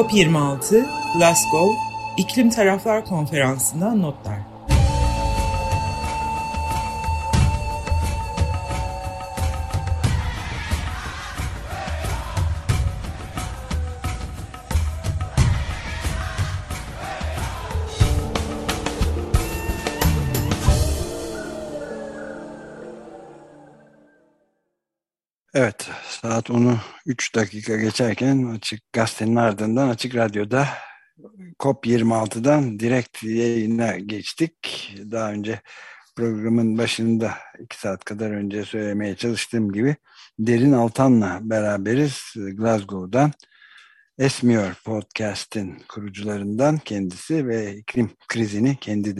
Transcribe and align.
COP26, 0.00 0.86
Glasgow, 1.16 1.76
İklim 2.16 2.50
Taraflar 2.50 3.04
Konferansı'ndan 3.04 4.02
notlar. 4.02 4.38
Evet, 25.54 25.88
saat 26.08 26.50
onu 26.50 26.78
3 27.10 27.34
dakika 27.34 27.76
geçerken 27.76 28.44
Açık 28.44 28.92
Gazetenin 28.92 29.36
ardından 29.36 29.88
Açık 29.88 30.14
Radyo'da 30.14 30.68
COP26'dan 31.58 32.80
direkt 32.80 33.22
yayına 33.22 33.98
geçtik. 33.98 34.94
Daha 35.10 35.32
önce 35.32 35.60
programın 36.16 36.78
başında 36.78 37.34
2 37.60 37.80
saat 37.80 38.04
kadar 38.04 38.30
önce 38.30 38.64
söylemeye 38.64 39.16
çalıştığım 39.16 39.72
gibi 39.72 39.96
Derin 40.38 40.72
Altan'la 40.72 41.38
beraberiz 41.42 42.34
Glasgow'dan. 42.36 43.32
Esmiyor 44.18 44.74
Podcast'in 44.84 45.78
kurucularından 45.88 46.78
kendisi 46.78 47.48
ve 47.48 47.76
iklim 47.76 48.10
krizini 48.28 48.76
kendi 48.80 49.16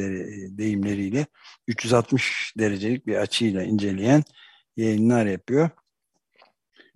deyimleriyle 0.59 1.27
360 1.69 2.55
derecelik 2.59 3.07
bir 3.07 3.17
açıyla 3.17 3.63
inceleyen 3.63 4.23
yayınlar 4.77 5.27
yapıyor 5.27 5.71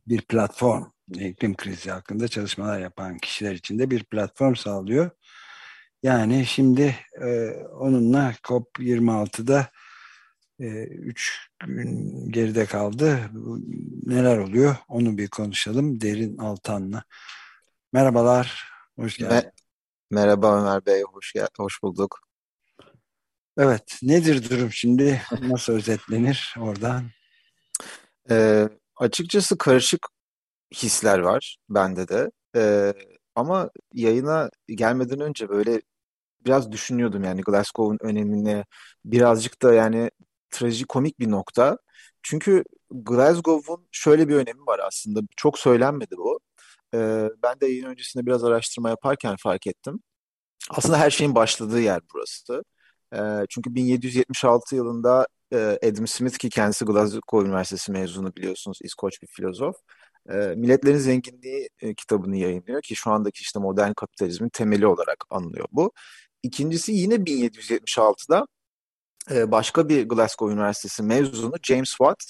bir 0.06 0.22
platform, 0.22 0.84
iklim 1.14 1.56
krizi 1.56 1.90
hakkında 1.90 2.28
çalışmalar 2.28 2.80
yapan 2.80 3.18
kişiler 3.18 3.52
için 3.52 3.78
de 3.78 3.90
bir 3.90 4.04
platform 4.04 4.54
sağlıyor. 4.54 5.10
Yani 6.02 6.46
şimdi 6.46 6.96
e, 7.22 7.50
onunla 7.72 8.34
COP26'da 8.42 9.70
3 10.58 11.50
e, 11.62 11.66
gün 11.66 12.32
geride 12.32 12.66
kaldı. 12.66 13.18
Neler 14.06 14.38
oluyor 14.38 14.76
onu 14.88 15.18
bir 15.18 15.28
konuşalım 15.28 16.00
Derin 16.00 16.38
Altan'la. 16.38 17.04
Merhabalar, 17.92 18.64
hoş 18.98 19.16
geldin. 19.16 19.50
Merhaba 20.10 20.60
Ömer 20.60 20.86
Bey, 20.86 21.02
hoş, 21.02 21.32
gel 21.32 21.48
hoş 21.58 21.82
bulduk. 21.82 22.20
Evet, 23.58 23.98
nedir 24.02 24.50
durum 24.50 24.72
şimdi? 24.72 25.22
Nasıl 25.40 25.72
özetlenir 25.72 26.54
oradan? 26.60 27.04
Ee, 28.30 28.68
Açıkçası 28.96 29.58
karışık 29.58 30.06
hisler 30.74 31.18
var 31.18 31.58
bende 31.70 32.08
de. 32.08 32.30
Ee, 32.56 32.94
ama 33.34 33.70
yayına 33.94 34.50
gelmeden 34.68 35.20
önce 35.20 35.48
böyle 35.48 35.82
biraz 36.46 36.72
düşünüyordum 36.72 37.24
yani 37.24 37.42
Glasgow'un 37.42 37.98
önemini 38.02 38.64
birazcık 39.04 39.62
da 39.62 39.74
yani 39.74 40.10
trajikomik 40.50 41.20
bir 41.20 41.30
nokta. 41.30 41.78
Çünkü 42.22 42.64
Glasgow'un 42.90 43.88
şöyle 43.92 44.28
bir 44.28 44.36
önemi 44.36 44.60
var 44.66 44.80
aslında. 44.88 45.20
Çok 45.36 45.58
söylenmedi 45.58 46.16
bu. 46.18 46.40
Ee, 46.94 47.30
ben 47.42 47.60
de 47.60 47.66
yayın 47.66 47.86
öncesinde 47.86 48.26
biraz 48.26 48.44
araştırma 48.44 48.90
yaparken 48.90 49.36
fark 49.40 49.66
ettim. 49.66 50.00
Aslında 50.70 50.98
her 50.98 51.10
şeyin 51.10 51.34
başladığı 51.34 51.80
yer 51.80 52.00
burası. 52.14 52.64
Ee, 53.14 53.18
çünkü 53.50 53.74
1776 53.74 54.76
yılında 54.76 55.26
Adam 55.52 56.06
Smith 56.06 56.38
ki 56.38 56.48
kendisi 56.48 56.84
Glasgow 56.84 57.48
Üniversitesi 57.48 57.92
mezunu 57.92 58.36
biliyorsunuz 58.36 58.78
İskoç 58.82 59.22
bir 59.22 59.26
filozof. 59.26 59.76
E, 60.30 60.34
Milletlerin 60.36 60.98
Zenginliği 60.98 61.68
e, 61.80 61.94
kitabını 61.94 62.36
yayınlıyor 62.36 62.82
ki 62.82 62.96
şu 62.96 63.10
andaki 63.10 63.40
işte 63.40 63.58
modern 63.58 63.92
kapitalizmin 63.92 64.48
temeli 64.48 64.86
olarak 64.86 65.24
anılıyor 65.30 65.66
bu. 65.72 65.92
İkincisi 66.42 66.92
yine 66.92 67.14
1776'da 67.14 68.46
e, 69.30 69.50
başka 69.50 69.88
bir 69.88 70.08
Glasgow 70.08 70.54
Üniversitesi 70.54 71.02
mezunu 71.02 71.54
James 71.62 71.90
Watt 71.90 72.24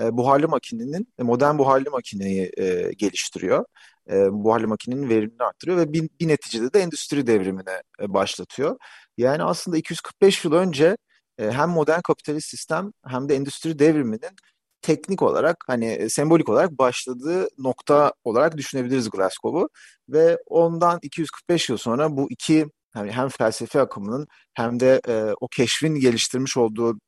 e, 0.00 0.16
buharlı 0.16 0.48
makinenin 0.48 1.12
e, 1.18 1.22
modern 1.22 1.58
buharlı 1.58 1.90
makineyi 1.90 2.52
e, 2.56 2.92
geliştiriyor. 2.92 3.64
E, 4.10 4.32
buharlı 4.32 4.68
makinenin 4.68 5.08
verimini 5.08 5.42
arttırıyor 5.42 5.78
ve 5.78 5.92
bir, 5.92 6.28
neticede 6.28 6.72
de 6.72 6.80
endüstri 6.80 7.26
devrimine 7.26 7.82
e, 8.00 8.14
başlatıyor. 8.14 8.76
Yani 9.16 9.42
aslında 9.42 9.76
245 9.76 10.44
yıl 10.44 10.52
önce 10.52 10.84
e, 10.86 10.96
hem 11.38 11.68
modern 11.70 12.00
kapitalist 12.00 12.48
sistem 12.48 12.92
hem 13.06 13.28
de 13.28 13.34
endüstri 13.34 13.78
devriminin 13.78 14.36
teknik 14.82 15.22
olarak 15.22 15.56
hani 15.66 15.86
e, 15.86 16.08
sembolik 16.08 16.48
olarak 16.48 16.78
başladığı 16.78 17.48
nokta 17.58 18.12
olarak 18.24 18.56
düşünebiliriz 18.56 19.10
Glasgow'u. 19.10 19.68
Ve 20.08 20.38
ondan 20.46 20.98
245 21.02 21.68
yıl 21.68 21.76
sonra 21.76 22.16
bu 22.16 22.30
iki 22.30 22.66
hani 22.94 23.12
hem 23.12 23.28
felsefe 23.28 23.80
akımının 23.80 24.26
hem 24.54 24.80
de 24.80 25.00
e, 25.08 25.34
o 25.40 25.48
keşfin 25.48 25.94
geliştirmiş 25.94 26.56
olduğu 26.56 26.98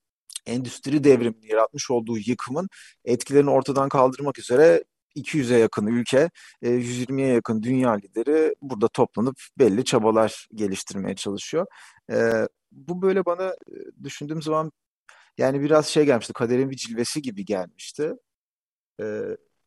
endüstri 0.46 1.04
devrimini 1.04 1.46
yaratmış 1.52 1.90
olduğu 1.90 2.18
yıkımın 2.18 2.68
etkilerini 3.04 3.50
ortadan 3.50 3.88
kaldırmak 3.88 4.38
üzere 4.38 4.84
200'e 5.16 5.58
yakın 5.58 5.86
ülke, 5.86 6.30
120'ye 6.62 7.28
yakın 7.28 7.62
dünya 7.62 7.92
lideri 7.92 8.54
burada 8.62 8.88
toplanıp 8.88 9.36
belli 9.58 9.84
çabalar 9.84 10.48
geliştirmeye 10.54 11.14
çalışıyor 11.14 11.66
bu 12.72 13.02
böyle 13.02 13.24
bana 13.24 13.54
düşündüğüm 14.02 14.42
zaman 14.42 14.72
yani 15.38 15.60
biraz 15.60 15.86
şey 15.86 16.04
gelmişti. 16.06 16.32
Kaderin 16.32 16.70
bir 16.70 16.76
cilvesi 16.76 17.22
gibi 17.22 17.44
gelmişti. 17.44 18.12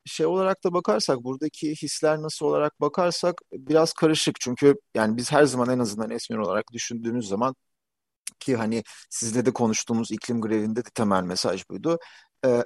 Şey 0.06 0.26
olarak 0.26 0.64
da 0.64 0.74
bakarsak 0.74 1.24
buradaki 1.24 1.72
hisler 1.75 2.22
nasıl 2.22 2.46
olarak 2.46 2.81
bakarsak 2.81 3.36
biraz 3.54 3.94
karışık. 3.94 4.36
Çünkü 4.42 4.75
yani 4.96 5.18
biz 5.18 5.31
her 5.31 5.44
zaman 5.44 5.70
en 5.70 5.80
azından 5.80 6.10
Esmer 6.12 6.38
olarak 6.38 6.66
düşündüğümüz 6.74 7.28
zaman 7.28 7.56
ki 8.40 8.56
hani 8.56 8.84
sizle 9.10 9.46
de 9.46 9.54
konuştuğumuz 9.54 10.12
iklim 10.12 10.42
grevinde 10.42 10.86
de 10.86 10.90
temel 10.96 11.24
mesaj 11.24 11.70
buydu 11.70 12.00
e, 12.46 12.64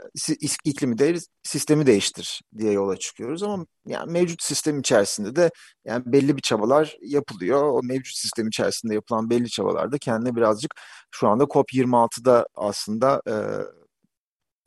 iklimi 0.63 0.97
değil 0.97 1.21
sistemi 1.43 1.85
değiştir 1.85 2.41
diye 2.57 2.71
yola 2.71 2.97
çıkıyoruz 2.97 3.43
ama 3.43 3.65
yani 3.85 4.11
mevcut 4.11 4.43
sistem 4.43 4.79
içerisinde 4.79 5.35
de 5.35 5.51
yani 5.85 6.03
belli 6.05 6.37
bir 6.37 6.41
çabalar 6.41 6.97
yapılıyor. 7.01 7.63
O 7.63 7.81
mevcut 7.83 8.15
sistem 8.15 8.47
içerisinde 8.47 8.93
yapılan 8.93 9.29
belli 9.29 9.49
çabalar 9.49 9.91
da 9.91 9.97
kendine 9.97 10.35
birazcık 10.35 10.73
şu 11.11 11.27
anda 11.27 11.43
COP26'da 11.43 12.47
aslında 12.55 13.21
e, 13.29 13.35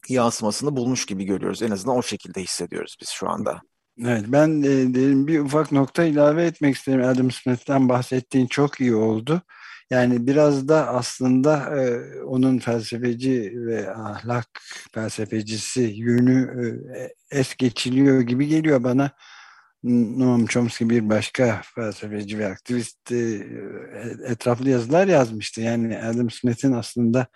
yansımasını 0.08 0.76
bulmuş 0.76 1.06
gibi 1.06 1.24
görüyoruz. 1.24 1.62
En 1.62 1.70
azından 1.70 1.96
o 1.96 2.02
şekilde 2.02 2.42
hissediyoruz 2.42 2.96
biz 3.00 3.08
şu 3.08 3.28
anda. 3.28 3.60
Evet 4.04 4.24
ben 4.28 4.62
e, 4.62 4.94
dedim 4.94 5.26
bir 5.26 5.40
ufak 5.40 5.72
nokta 5.72 6.04
ilave 6.04 6.44
etmek 6.44 6.76
isterim. 6.76 7.04
Adam 7.04 7.30
Smith'ten 7.30 7.88
bahsettiğin 7.88 8.46
çok 8.46 8.80
iyi 8.80 8.94
oldu. 8.94 9.42
Yani 9.90 10.26
biraz 10.26 10.68
da 10.68 10.88
aslında 10.88 11.78
e, 11.78 12.00
onun 12.22 12.58
felsefeci 12.58 13.52
ve 13.54 13.94
ahlak 13.94 14.46
felsefecisi 14.94 15.80
yönü 15.80 16.66
e, 16.96 17.38
es 17.38 17.56
geçiliyor 17.56 18.20
gibi 18.20 18.46
geliyor 18.46 18.84
bana. 18.84 19.10
Noam 19.84 20.46
Chomsky 20.46 20.90
bir 20.90 21.08
başka 21.08 21.62
felsefeci 21.74 22.38
ve 22.38 22.46
aktivist 22.46 23.12
e, 23.12 23.46
etraflı 24.26 24.70
yazılar 24.70 25.06
yazmıştı. 25.06 25.60
Yani 25.60 25.98
Adam 25.98 26.30
Smith'in 26.30 26.72
aslında 26.72 27.26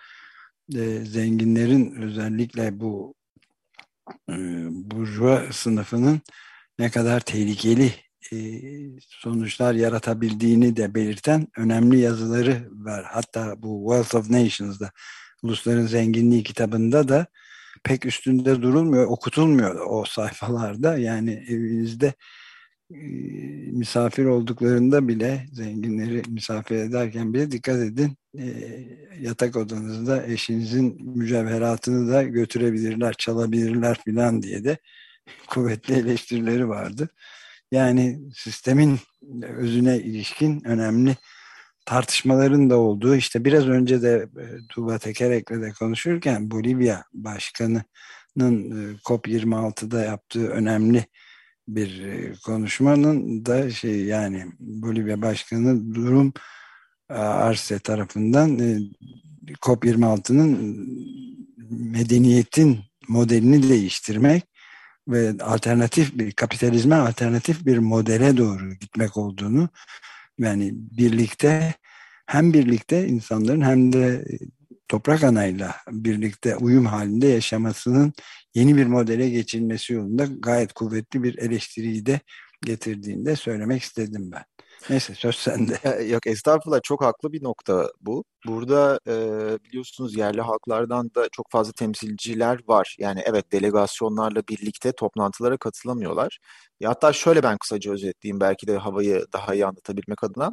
e, 0.75 1.05
zenginlerin 1.05 2.03
özellikle 2.03 2.81
bu 2.81 3.15
e, 4.31 4.35
burjuva 4.71 5.43
sınıfının 5.53 6.21
ne 6.79 6.91
kadar 6.91 7.21
tehlikeli 7.21 7.93
sonuçlar 9.01 9.75
yaratabildiğini 9.75 10.77
de 10.77 10.95
belirten 10.95 11.47
önemli 11.59 11.99
yazıları 11.99 12.69
var. 12.73 13.05
Hatta 13.05 13.63
bu 13.63 13.87
Wealth 13.89 14.15
of 14.15 14.31
Nations'da 14.31 14.91
Ulusların 15.43 15.87
Zenginliği 15.87 16.43
kitabında 16.43 17.09
da 17.09 17.27
pek 17.85 18.07
üstünde 18.07 18.63
durulmuyor, 18.63 19.07
okutulmuyor 19.07 19.87
o 19.87 20.05
sayfalarda. 20.05 20.99
Yani 20.99 21.45
evinizde 21.49 22.15
e, 22.91 22.99
misafir 23.73 24.25
olduklarında 24.25 25.09
bile 25.09 25.47
zenginleri 25.53 26.23
misafir 26.29 26.77
ederken 26.77 27.35
bile 27.35 27.51
dikkat 27.51 27.77
edin 27.77 28.17
e, 28.39 28.47
yatak 29.21 29.57
odanızda 29.57 30.27
eşinizin 30.27 31.17
mücevheratını 31.17 32.13
da 32.13 32.23
götürebilirler, 32.23 33.15
çalabilirler 33.19 33.99
filan 34.05 34.43
diye 34.43 34.65
de 34.65 34.79
kuvvetli 35.47 35.95
eleştirileri 35.95 36.69
vardı. 36.69 37.09
Yani 37.75 38.21
sistemin 38.35 38.99
özüne 39.43 39.99
ilişkin 39.99 40.65
önemli 40.65 41.17
tartışmaların 41.87 42.71
da 42.71 42.79
olduğu 42.79 43.17
işte 43.17 43.45
biraz 43.45 43.69
önce 43.69 44.03
de 44.03 44.29
e, 44.41 44.45
Tuğba 44.69 44.99
Tekerek'le 44.99 45.51
de 45.51 45.73
konuşurken 45.79 46.51
Bolivya 46.51 47.05
Başkanı'nın 47.13 48.55
e, 48.71 48.97
COP26'da 48.97 50.01
yaptığı 50.05 50.49
önemli 50.49 51.05
bir 51.69 52.05
e, 52.05 52.33
konuşmanın 52.47 53.47
da 53.47 53.71
şey 53.71 54.05
yani 54.05 54.47
Bolivya 54.61 55.23
Başkanı 55.23 55.95
durum 55.95 56.33
Arse 57.09 57.79
tarafından 57.79 58.59
COP26'nın 59.63 60.89
medeniyetin 61.71 62.81
modelini 63.09 63.69
değiştirmek 63.69 64.54
ve 65.09 65.35
alternatif 65.41 66.19
bir 66.19 66.33
kapitalizme 66.33 66.95
alternatif 66.95 67.67
bir 67.67 67.79
modele 67.79 68.37
doğru 68.37 68.75
gitmek 68.75 69.17
olduğunu 69.17 69.69
yani 70.39 70.71
birlikte 70.75 71.75
hem 72.27 72.53
birlikte 72.53 73.09
insanların 73.09 73.61
hem 73.61 73.93
de 73.93 74.25
toprak 74.89 75.25
anayla 75.25 75.77
birlikte 75.91 76.57
uyum 76.57 76.87
halinde 76.87 77.27
yaşamasının 77.27 78.13
yeni 78.55 78.77
bir 78.77 78.87
modele 78.87 79.31
geçilmesi 79.31 79.93
yolunda 79.93 80.27
gayet 80.39 80.73
kuvvetli 80.73 81.23
bir 81.23 81.39
eleştiriyi 81.39 82.07
de 82.07 82.21
getirdiğinde 82.63 83.37
söylemek 83.37 83.83
istedim 83.83 84.31
ben. 84.33 84.45
Neyse 84.89 85.15
söz 85.15 85.35
sende. 85.37 86.03
Yok 86.09 86.27
estağfurullah 86.27 86.81
çok 86.83 87.03
haklı 87.05 87.33
bir 87.33 87.43
nokta 87.43 87.91
bu. 88.01 88.25
Burada 88.47 89.01
e, 89.09 89.13
biliyorsunuz 89.65 90.17
yerli 90.17 90.41
halklardan 90.41 91.15
da 91.15 91.29
çok 91.33 91.51
fazla 91.51 91.73
temsilciler 91.73 92.61
var. 92.69 92.97
Yani 92.99 93.23
evet 93.27 93.53
delegasyonlarla 93.53 94.43
birlikte 94.49 94.93
toplantılara 94.93 95.57
katılamıyorlar. 95.57 96.39
Ya 96.81 96.91
hatta 96.91 97.13
şöyle 97.13 97.43
ben 97.43 97.59
kısaca 97.59 97.93
özetleyeyim 97.93 98.41
belki 98.41 98.67
de 98.67 98.77
havayı 98.77 99.27
daha 99.33 99.55
iyi 99.55 99.67
anlatabilmek 99.67 100.25
adına. 100.25 100.51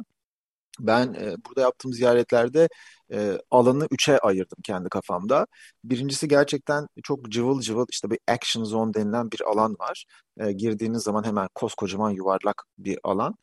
Ben 0.80 1.14
e, 1.14 1.36
burada 1.48 1.60
yaptığım 1.60 1.92
ziyaretlerde 1.92 2.68
e, 3.12 3.38
alanı 3.50 3.86
üçe 3.90 4.18
ayırdım 4.18 4.58
kendi 4.64 4.88
kafamda. 4.88 5.46
Birincisi 5.84 6.28
gerçekten 6.28 6.86
çok 7.02 7.30
cıvıl 7.30 7.60
cıvıl 7.60 7.86
işte 7.90 8.10
bir 8.10 8.18
action 8.28 8.64
zone 8.64 8.94
denilen 8.94 9.30
bir 9.30 9.40
alan 9.40 9.76
var. 9.80 10.04
E, 10.40 10.52
girdiğiniz 10.52 11.02
zaman 11.02 11.24
hemen 11.24 11.48
koskocaman 11.54 12.10
yuvarlak 12.10 12.62
bir 12.78 12.98
alan. 13.04 13.34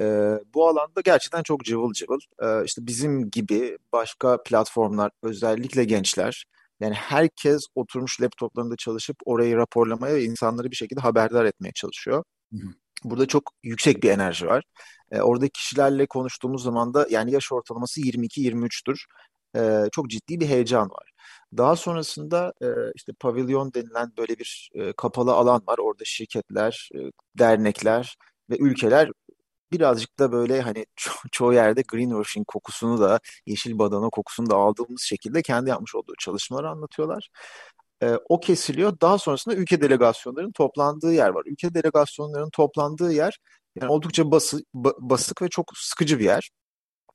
E, 0.00 0.04
bu 0.54 0.68
alanda 0.68 1.00
gerçekten 1.04 1.42
çok 1.42 1.64
cıvıl 1.64 1.92
cıvıl. 1.92 2.18
E, 2.42 2.64
işte 2.64 2.86
bizim 2.86 3.30
gibi 3.30 3.78
başka 3.92 4.42
platformlar 4.42 5.10
özellikle 5.22 5.84
gençler 5.84 6.44
yani 6.80 6.94
herkes 6.94 7.66
oturmuş 7.74 8.20
laptoplarında 8.20 8.76
çalışıp 8.76 9.16
orayı 9.24 9.56
raporlamaya 9.56 10.14
ve 10.14 10.24
insanları 10.24 10.70
bir 10.70 10.76
şekilde 10.76 11.00
haberdar 11.00 11.44
etmeye 11.44 11.72
çalışıyor. 11.72 12.24
Hı 12.52 12.56
hı. 12.56 12.68
Burada 13.04 13.26
çok 13.26 13.52
yüksek 13.62 14.02
bir 14.02 14.10
enerji 14.10 14.46
var. 14.46 14.64
E, 15.12 15.20
orada 15.20 15.48
kişilerle 15.48 16.06
konuştuğumuz 16.06 16.62
zaman 16.62 16.94
da 16.94 17.06
yani 17.10 17.32
yaş 17.32 17.52
ortalaması 17.52 18.00
22-23'tür. 18.00 19.04
E, 19.56 19.84
çok 19.92 20.10
ciddi 20.10 20.40
bir 20.40 20.46
heyecan 20.48 20.90
var. 20.90 21.12
Daha 21.56 21.76
sonrasında 21.76 22.52
e, 22.62 22.66
işte 22.94 23.12
pavilyon 23.20 23.74
denilen 23.74 24.12
böyle 24.18 24.38
bir 24.38 24.70
e, 24.74 24.92
kapalı 24.92 25.32
alan 25.32 25.62
var. 25.66 25.78
Orada 25.78 26.04
şirketler, 26.04 26.90
e, 26.94 26.98
dernekler 27.38 28.16
ve 28.50 28.56
ülkeler 28.58 29.10
birazcık 29.72 30.18
da 30.18 30.32
böyle 30.32 30.60
hani 30.60 30.86
ço 30.96 31.10
çoğu 31.32 31.54
yerde 31.54 31.82
greenwashing 31.88 32.46
kokusunu 32.46 33.00
da 33.00 33.20
yeşil 33.46 33.78
badana 33.78 34.10
kokusunu 34.10 34.50
da 34.50 34.56
aldığımız 34.56 35.02
şekilde 35.02 35.42
kendi 35.42 35.70
yapmış 35.70 35.94
olduğu 35.94 36.14
çalışmaları 36.18 36.68
anlatıyorlar 36.70 37.30
e, 38.02 38.16
o 38.28 38.40
kesiliyor. 38.40 39.00
Daha 39.00 39.18
sonrasında 39.18 39.54
ülke 39.54 39.80
delegasyonlarının 39.82 40.52
toplandığı 40.52 41.12
yer 41.12 41.28
var. 41.28 41.42
Ülke 41.46 41.74
delegasyonlarının 41.74 42.50
toplandığı 42.50 43.12
yer 43.12 43.38
yani 43.80 43.92
oldukça 43.92 44.30
bası, 44.30 44.64
basık 44.74 45.42
ve 45.42 45.48
çok 45.48 45.72
sıkıcı 45.76 46.18
bir 46.18 46.24
yer. 46.24 46.50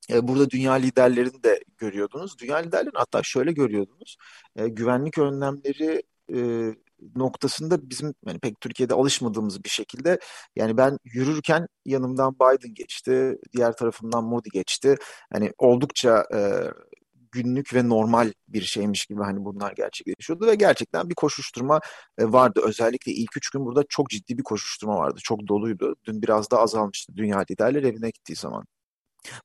E, 0.09 0.27
burada 0.27 0.49
dünya 0.49 0.73
liderlerini 0.73 1.43
de 1.43 1.63
görüyordunuz. 1.77 2.37
Dünya 2.39 2.57
liderlerini 2.57 2.91
hatta 2.95 3.23
şöyle 3.23 3.51
görüyordunuz. 3.51 4.17
E, 4.55 4.67
güvenlik 4.67 5.17
önlemleri 5.17 6.03
e, 6.35 6.69
noktasında 7.15 7.89
bizim 7.89 8.13
yani 8.27 8.39
pek 8.39 8.61
Türkiye'de 8.61 8.93
alışmadığımız 8.93 9.63
bir 9.63 9.69
şekilde 9.69 10.19
yani 10.55 10.77
ben 10.77 10.97
yürürken 11.03 11.67
yanımdan 11.85 12.35
Biden 12.35 12.73
geçti, 12.73 13.37
diğer 13.53 13.73
tarafımdan 13.73 14.23
Modi 14.23 14.49
geçti. 14.49 14.95
Hani 15.33 15.51
oldukça 15.57 16.25
e, 16.35 16.39
günlük 17.31 17.73
ve 17.73 17.89
normal 17.89 18.33
bir 18.47 18.61
şeymiş 18.61 19.05
gibi 19.05 19.21
hani 19.21 19.45
bunlar 19.45 19.71
gerçekleşiyordu 19.71 20.47
ve 20.47 20.55
gerçekten 20.55 21.09
bir 21.09 21.15
koşuşturma 21.15 21.79
e, 22.17 22.23
vardı. 22.25 22.61
Özellikle 22.63 23.11
ilk 23.11 23.37
üç 23.37 23.49
gün 23.49 23.65
burada 23.65 23.83
çok 23.89 24.09
ciddi 24.09 24.37
bir 24.37 24.43
koşuşturma 24.43 24.97
vardı. 24.97 25.19
Çok 25.23 25.47
doluydu. 25.47 25.95
Dün 26.05 26.21
biraz 26.21 26.51
da 26.51 26.59
azalmıştı 26.59 27.13
dünya 27.15 27.43
liderler 27.51 27.83
evine 27.83 28.09
gittiği 28.09 28.35
zaman. 28.35 28.65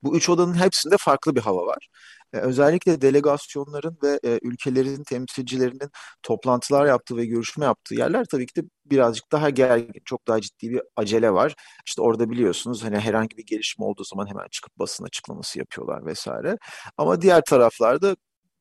Bu 0.03 0.17
üç 0.17 0.29
odanın 0.29 0.55
hepsinde 0.55 0.97
farklı 0.99 1.37
bir 1.37 1.41
hava 1.41 1.67
var. 1.67 1.89
Ee, 2.33 2.39
özellikle 2.39 3.01
delegasyonların 3.01 3.99
ve 4.03 4.21
e, 4.25 4.39
ülkelerin 4.43 5.05
temsilcilerinin 5.05 5.91
toplantılar 6.23 6.87
yaptığı 6.87 7.17
ve 7.17 7.27
görüşme 7.27 7.65
yaptığı 7.65 7.95
yerler 7.95 8.25
tabii 8.25 8.47
ki 8.47 8.63
de 8.63 8.69
birazcık 8.87 9.33
daha 9.33 9.51
gergin, 9.51 10.03
çok 10.05 10.29
daha 10.29 10.41
ciddi 10.41 10.71
bir 10.71 10.83
acele 10.97 11.33
var. 11.33 11.55
İşte 11.87 12.03
orada 12.03 12.31
biliyorsunuz 12.31 12.85
hani 12.85 12.99
herhangi 12.99 13.37
bir 13.37 13.47
gelişme 13.47 13.85
olduğu 13.85 14.05
zaman 14.05 14.27
hemen 14.27 14.47
çıkıp 14.51 14.79
basın 14.79 15.05
açıklaması 15.05 15.59
yapıyorlar 15.59 16.07
vesaire. 16.07 16.57
Ama 16.97 17.23
diğer 17.23 17.43
taraflarda 17.45 18.17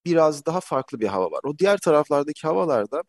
biraz 0.05 0.45
daha 0.45 0.59
farklı 0.59 0.99
bir 0.99 1.07
hava 1.07 1.31
var. 1.31 1.39
O 1.43 1.57
diğer 1.57 1.77
taraflardaki 1.77 2.47
havalarda 2.47 3.01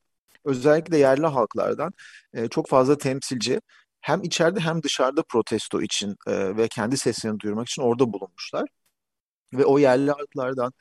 özellikle 0.44 0.98
yerli 0.98 1.26
halklardan 1.26 1.92
e, 2.34 2.48
çok 2.48 2.68
fazla 2.68 2.98
temsilci 2.98 3.60
hem 4.06 4.22
içeride 4.22 4.60
hem 4.60 4.82
dışarıda 4.82 5.22
protesto 5.22 5.82
için 5.82 6.16
e, 6.26 6.56
ve 6.56 6.68
kendi 6.68 6.98
seslerini 6.98 7.40
duyurmak 7.40 7.68
için 7.68 7.82
orada 7.82 8.12
bulunmuşlar. 8.12 8.68
Ve 9.54 9.64
o 9.64 9.78
yerli 9.78 10.10
halklardan 10.10 10.72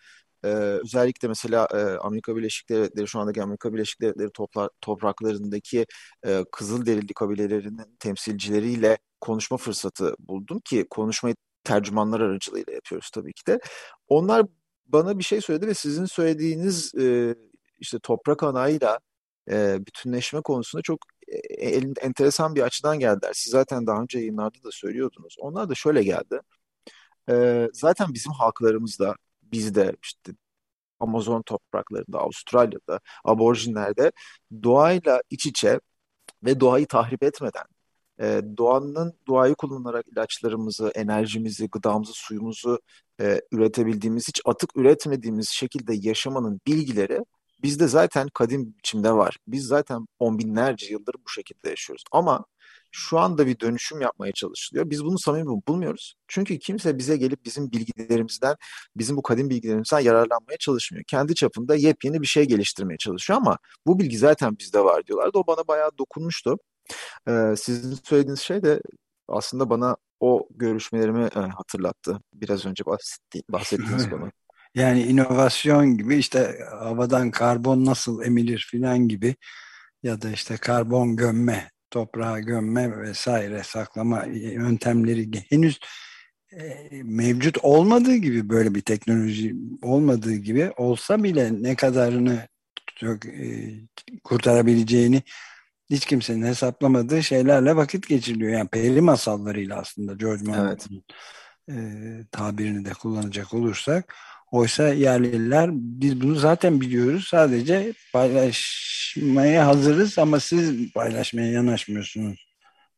e, 0.43 0.47
özellikle 0.47 1.27
mesela 1.27 1.67
e, 1.73 1.77
Amerika 1.97 2.35
Birleşik 2.35 2.69
Devletleri 2.69 3.07
şu 3.07 3.19
andaki 3.19 3.43
Amerika 3.43 3.73
Birleşik 3.73 4.01
Devletleri 4.01 4.29
topla, 4.33 4.69
topraklarındaki 4.81 5.85
e, 6.25 6.45
Kızılderili 6.51 7.13
kabilelerinin 7.13 7.97
temsilcileriyle 7.99 8.97
konuşma 9.21 9.57
fırsatı 9.57 10.15
buldum 10.19 10.59
ki 10.65 10.87
konuşmayı 10.89 11.35
tercümanlar 11.63 12.21
aracılığıyla 12.21 12.73
yapıyoruz 12.73 13.09
tabii 13.13 13.33
ki 13.33 13.45
de. 13.47 13.59
Onlar 14.07 14.45
bana 14.85 15.19
bir 15.19 15.23
şey 15.23 15.41
söyledi 15.41 15.67
ve 15.67 15.73
sizin 15.73 16.05
söylediğiniz 16.05 16.95
e, 16.95 17.35
işte 17.79 17.99
toprak 17.99 18.43
anayla 18.43 18.99
e, 19.51 19.85
bütünleşme 19.85 20.41
konusunda 20.41 20.81
çok 20.81 20.99
e, 21.27 21.67
enteresan 22.01 22.55
bir 22.55 22.61
açıdan 22.61 22.99
geldiler. 22.99 23.31
Siz 23.33 23.51
zaten 23.51 23.87
daha 23.87 24.01
önce 24.01 24.19
yayınlarda 24.19 24.63
da 24.63 24.69
söylüyordunuz. 24.71 25.35
Onlar 25.39 25.69
da 25.69 25.75
şöyle 25.75 26.03
geldi. 26.03 26.39
E, 27.29 27.67
zaten 27.73 28.13
bizim 28.13 28.31
halklarımızda, 28.31 29.15
bizde 29.43 29.95
işte 30.03 30.31
Amazon 30.99 31.41
topraklarında, 31.41 32.19
Avustralya'da, 32.19 32.99
aborjinlerde 33.25 34.11
doğayla 34.63 35.21
iç 35.29 35.45
içe 35.45 35.79
ve 36.43 36.59
doğayı 36.59 36.87
tahrip 36.87 37.23
etmeden, 37.23 37.65
e, 38.21 38.41
doğanın 38.57 39.13
doğayı 39.27 39.55
kullanarak 39.55 40.07
ilaçlarımızı, 40.07 40.91
enerjimizi, 40.95 41.69
gıdamızı, 41.69 42.13
suyumuzu 42.13 42.79
e, 43.21 43.41
üretebildiğimiz, 43.51 44.27
hiç 44.27 44.41
atık 44.45 44.77
üretmediğimiz 44.77 45.49
şekilde 45.49 45.93
yaşamanın 45.95 46.61
bilgileri 46.67 47.19
Bizde 47.63 47.87
zaten 47.87 48.27
kadim 48.33 48.75
biçimde 48.77 49.11
var. 49.11 49.37
Biz 49.47 49.65
zaten 49.67 50.07
on 50.19 50.39
binlerce 50.39 50.87
yıldır 50.87 51.15
bu 51.25 51.29
şekilde 51.29 51.69
yaşıyoruz. 51.69 52.03
Ama 52.11 52.45
şu 52.91 53.19
anda 53.19 53.47
bir 53.47 53.59
dönüşüm 53.59 54.01
yapmaya 54.01 54.31
çalışılıyor. 54.31 54.89
Biz 54.89 55.05
bunu 55.05 55.19
samimi 55.19 55.61
bulmuyoruz. 55.67 56.15
Çünkü 56.27 56.59
kimse 56.59 56.97
bize 56.97 57.17
gelip 57.17 57.45
bizim 57.45 57.71
bilgilerimizden, 57.71 58.55
bizim 58.97 59.17
bu 59.17 59.21
kadim 59.21 59.49
bilgilerimizden 59.49 59.99
yararlanmaya 59.99 60.57
çalışmıyor. 60.57 61.03
Kendi 61.07 61.35
çapında 61.35 61.75
yepyeni 61.75 62.21
bir 62.21 62.27
şey 62.27 62.45
geliştirmeye 62.45 62.97
çalışıyor 62.97 63.39
ama 63.39 63.57
bu 63.87 63.99
bilgi 63.99 64.17
zaten 64.17 64.57
bizde 64.59 64.79
var 64.83 65.05
diyorlardı. 65.07 65.37
O 65.37 65.47
bana 65.47 65.67
bayağı 65.67 65.91
dokunmuştu. 65.97 66.57
Ee, 67.27 67.53
sizin 67.57 67.95
söylediğiniz 68.03 68.41
şey 68.41 68.63
de 68.63 68.81
aslında 69.27 69.69
bana 69.69 69.97
o 70.19 70.47
görüşmelerimi 70.51 71.23
e, 71.23 71.39
hatırlattı. 71.39 72.19
Biraz 72.33 72.65
önce 72.65 72.85
bahsetti, 72.85 73.41
bahsettiğiniz 73.49 74.09
konu. 74.09 74.31
Yani 74.75 75.03
inovasyon 75.03 75.97
gibi 75.97 76.15
işte 76.15 76.59
havadan 76.69 77.31
karbon 77.31 77.85
nasıl 77.85 78.23
emilir 78.23 78.67
filan 78.71 79.07
gibi 79.07 79.35
ya 80.03 80.21
da 80.21 80.31
işte 80.31 80.57
karbon 80.57 81.15
gömme, 81.15 81.71
toprağa 81.91 82.39
gömme 82.39 83.01
vesaire 83.01 83.63
saklama 83.63 84.23
yöntemleri 84.33 85.29
henüz 85.49 85.79
e, 86.53 86.87
mevcut 87.03 87.57
olmadığı 87.63 88.15
gibi 88.15 88.49
böyle 88.49 88.75
bir 88.75 88.81
teknoloji 88.81 89.55
olmadığı 89.81 90.35
gibi 90.35 90.71
olsa 90.77 91.23
bile 91.23 91.63
ne 91.63 91.75
kadarını 91.75 92.47
çok 92.95 93.25
e, 93.25 93.73
kurtarabileceğini 94.23 95.23
hiç 95.89 96.05
kimsenin 96.05 96.45
hesaplamadığı 96.45 97.23
şeylerle 97.23 97.75
vakit 97.75 98.07
geçiriliyor. 98.07 98.51
Yani 98.51 98.69
peri 98.69 99.01
masallarıyla 99.01 99.79
aslında 99.79 100.13
George 100.13 100.43
Martin'in 100.43 101.03
evet. 101.69 101.79
e, 101.79 102.27
tabirini 102.31 102.85
de 102.85 102.89
kullanacak 102.89 103.53
olursak 103.53 104.15
Oysa 104.55 104.87
yerliler 104.87 105.69
biz 105.73 106.21
bunu 106.21 106.35
zaten 106.35 106.81
biliyoruz. 106.81 107.27
Sadece 107.27 107.93
paylaşmaya 108.13 109.67
hazırız 109.67 110.19
ama 110.19 110.39
siz 110.39 110.93
paylaşmaya 110.93 111.51
yanaşmıyorsunuz 111.51 112.47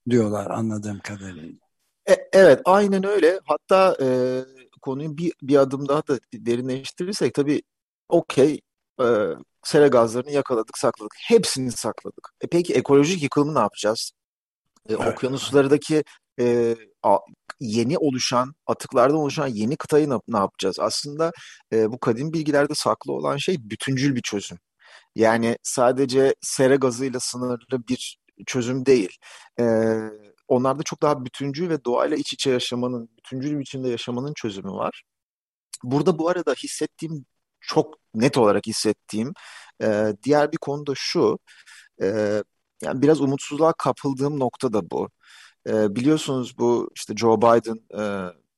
diyorlar 0.10 0.52
anladığım 0.52 1.00
kadarıyla. 1.00 1.58
E, 2.10 2.30
evet 2.34 2.62
aynen 2.66 3.06
öyle. 3.06 3.40
Hatta 3.46 3.98
e, 4.02 4.08
konuyu 4.82 5.18
bir, 5.18 5.34
bir 5.42 5.56
adım 5.56 5.88
daha 5.88 6.08
da 6.08 6.20
derinleştirirsek 6.34 7.34
tabii 7.34 7.62
okey 8.10 8.62
e, 9.02 9.06
sera 9.64 9.88
gazlarını 9.88 10.32
yakaladık 10.32 10.78
sakladık. 10.78 11.14
Hepsini 11.28 11.72
sakladık. 11.72 12.30
E, 12.42 12.48
peki 12.48 12.74
ekolojik 12.74 13.24
yıkılımı 13.24 13.56
ne 13.56 13.60
yapacağız? 13.60 14.12
E, 14.90 14.94
evet. 14.94 15.08
Okyanuslardaki 15.08 16.04
e, 16.40 16.76
yeni 17.60 17.98
oluşan, 17.98 18.54
atıklardan 18.68 19.18
oluşan 19.18 19.48
yeni 19.48 19.78
kıtayı 19.78 20.10
ne, 20.10 20.16
ne 20.28 20.38
yapacağız? 20.38 20.80
Aslında 20.80 21.32
e, 21.74 21.92
bu 21.92 22.00
kadim 22.00 22.34
bilgilerde 22.34 22.74
saklı 22.76 23.14
olan 23.14 23.38
şey 23.38 23.58
bütüncül 23.70 24.16
bir 24.16 24.22
çözüm. 24.22 24.58
Yani 25.16 25.58
sadece 25.64 26.36
sera 26.42 26.76
gazıyla 26.76 27.20
sınırlı 27.20 27.88
bir 27.90 28.20
çözüm 28.48 28.86
değil. 28.86 29.18
E, 29.60 29.64
onlarda 30.48 30.84
çok 30.84 31.02
daha 31.02 31.26
bütüncül 31.26 31.70
ve 31.70 31.86
doğayla 31.86 32.18
iç 32.18 32.34
içe 32.34 32.52
yaşamanın, 32.52 33.10
bütüncül 33.18 33.60
biçimde 33.60 33.90
yaşamanın 33.90 34.34
çözümü 34.34 34.72
var. 34.72 35.04
Burada 35.84 36.20
bu 36.20 36.30
arada 36.30 36.54
hissettiğim, 36.54 37.26
çok 37.62 37.96
net 38.14 38.38
olarak 38.38 38.68
hissettiğim 38.68 39.34
e, 39.84 40.14
diğer 40.24 40.52
bir 40.52 40.58
konu 40.58 40.88
da 40.88 40.94
şu, 40.96 41.40
e, 42.02 42.08
yani 42.84 43.02
biraz 43.02 43.22
umutsuzluğa 43.22 43.74
kapıldığım 43.74 44.40
nokta 44.40 44.74
da 44.74 44.90
bu. 44.92 45.10
E, 45.68 45.96
biliyorsunuz 45.96 46.58
bu 46.58 46.90
işte 46.96 47.16
Joe 47.16 47.38
Biden 47.38 47.80
e, 47.94 48.02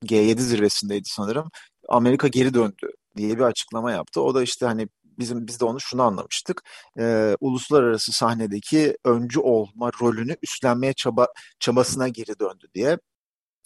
G7 0.05 0.39
zirvesindeydi 0.39 1.09
sanırım. 1.09 1.49
Amerika 1.89 2.27
geri 2.27 2.53
döndü 2.53 2.91
diye 3.17 3.37
bir 3.37 3.43
açıklama 3.43 3.91
yaptı. 3.91 4.21
O 4.21 4.35
da 4.35 4.43
işte 4.43 4.65
hani 4.65 4.87
bizim 5.19 5.47
biz 5.47 5.59
de 5.59 5.65
onu 5.65 5.79
şunu 5.79 6.03
anlamıştık. 6.03 6.63
E, 6.99 7.35
uluslararası 7.39 8.11
sahnedeki 8.11 8.97
öncü 9.05 9.39
olma 9.39 9.91
rolünü 10.01 10.35
üstlenmeye 10.43 10.93
çaba 10.93 11.27
çabasına 11.59 12.07
geri 12.07 12.39
döndü 12.39 12.67
diye. 12.75 12.97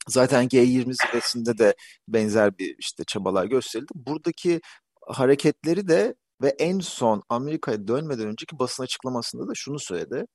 Zaten 0.07 0.45
G20 0.47 0.93
zirvesinde 1.07 1.57
de 1.57 1.75
benzer 2.07 2.57
bir 2.57 2.75
işte 2.79 3.03
çabalar 3.03 3.45
gösterildi. 3.45 3.91
Buradaki 3.95 4.62
hareketleri 5.07 5.88
de 5.88 6.15
ve 6.43 6.50
en 6.59 6.79
son 6.79 7.23
Amerika'ya 7.29 7.88
dönmeden 7.88 8.27
önceki 8.27 8.59
basın 8.59 8.83
açıklamasında 8.83 9.47
da 9.47 9.51
şunu 9.55 9.79
söyledi. 9.79 10.25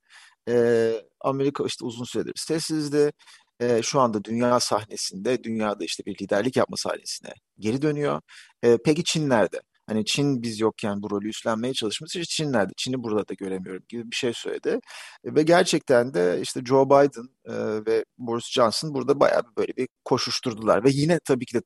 E, 0.49 0.93
Amerika 1.21 1.63
işte 1.65 1.85
uzun 1.85 2.03
süredir 2.05 2.33
sessizdi. 2.35 3.11
E, 3.59 3.81
şu 3.83 3.99
anda 3.99 4.23
dünya 4.23 4.59
sahnesinde, 4.59 5.43
dünyada 5.43 5.83
işte 5.85 6.03
bir 6.05 6.15
liderlik 6.21 6.57
yapma 6.57 6.77
sahnesine 6.77 7.31
geri 7.59 7.81
dönüyor. 7.81 8.21
E, 8.63 8.77
peki 8.85 9.03
Çin 9.03 9.29
nerede? 9.29 9.59
Hani 9.87 10.05
Çin 10.05 10.43
biz 10.43 10.59
yokken 10.59 11.01
bu 11.03 11.11
rolü 11.11 11.29
üstlenmeye 11.29 11.73
çalışması 11.73 12.19
için 12.19 12.43
Çin 12.43 12.53
nerede? 12.53 12.71
Çin'i 12.77 13.03
burada 13.03 13.27
da 13.27 13.33
göremiyorum 13.33 13.83
gibi 13.89 14.11
bir 14.11 14.15
şey 14.15 14.33
söyledi. 14.35 14.79
Ve 15.25 15.43
gerçekten 15.43 16.13
de 16.13 16.39
işte 16.43 16.61
Joe 16.65 16.85
Biden 16.85 17.27
ve 17.87 18.05
Boris 18.17 18.45
Johnson 18.51 18.93
burada 18.93 19.19
bayağı 19.19 19.43
böyle 19.57 19.73
bir 19.77 19.87
koşuşturdular. 20.05 20.83
Ve 20.83 20.89
yine 20.91 21.19
tabii 21.25 21.45
ki 21.45 21.57
de 21.57 21.61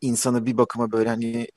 insanı 0.00 0.46
bir 0.46 0.58
bakıma 0.58 0.92
böyle 0.92 1.08
hani 1.08 1.48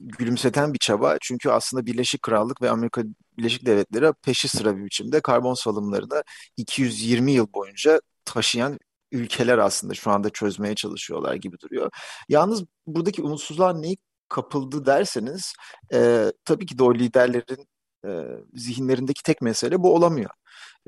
gülümseten 0.00 0.74
bir 0.74 0.78
çaba. 0.78 1.16
Çünkü 1.20 1.50
aslında 1.50 1.86
Birleşik 1.86 2.22
Krallık 2.22 2.62
ve 2.62 2.70
Amerika 2.70 3.02
Birleşik 3.38 3.66
Devletleri 3.66 4.12
peşi 4.22 4.48
sıra 4.48 4.76
bir 4.76 4.84
biçimde 4.84 5.20
karbon 5.20 5.54
salımlarını 5.54 6.22
220 6.56 7.32
yıl 7.32 7.52
boyunca 7.54 8.00
taşıyan 8.24 8.78
ülkeler 9.12 9.58
aslında 9.58 9.94
şu 9.94 10.10
anda 10.10 10.30
çözmeye 10.30 10.74
çalışıyorlar 10.74 11.34
gibi 11.34 11.56
duruyor. 11.60 11.90
Yalnız 12.28 12.64
buradaki 12.86 13.22
umutsuzluğa 13.22 13.72
neyi 13.72 13.96
kapıldı 14.28 14.86
derseniz 14.86 15.54
e, 15.94 16.32
tabii 16.44 16.66
ki 16.66 16.78
de 16.78 16.82
o 16.82 16.94
liderlerin 16.94 17.66
e, 18.06 18.10
zihinlerindeki 18.54 19.22
tek 19.22 19.42
mesele 19.42 19.82
bu 19.82 19.94
olamıyor. 19.94 20.30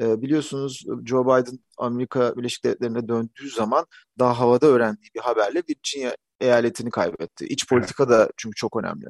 E, 0.01 0.23
biliyorsunuz 0.23 0.85
Joe 1.07 1.25
Biden 1.25 1.59
Amerika 1.79 2.37
Birleşik 2.37 2.65
Devletleri'ne 2.65 3.09
döndüğü 3.09 3.51
zaman 3.51 3.87
daha 4.19 4.39
havada 4.39 4.67
öğrendiği 4.67 5.11
bir 5.15 5.21
haberle 5.21 5.63
Virginia 5.71 6.13
eyaletini 6.41 6.91
kaybetti. 6.91 7.47
İç 7.47 7.69
politika 7.69 8.09
da 8.09 8.31
çünkü 8.37 8.55
çok 8.57 8.77
önemli. 8.77 9.07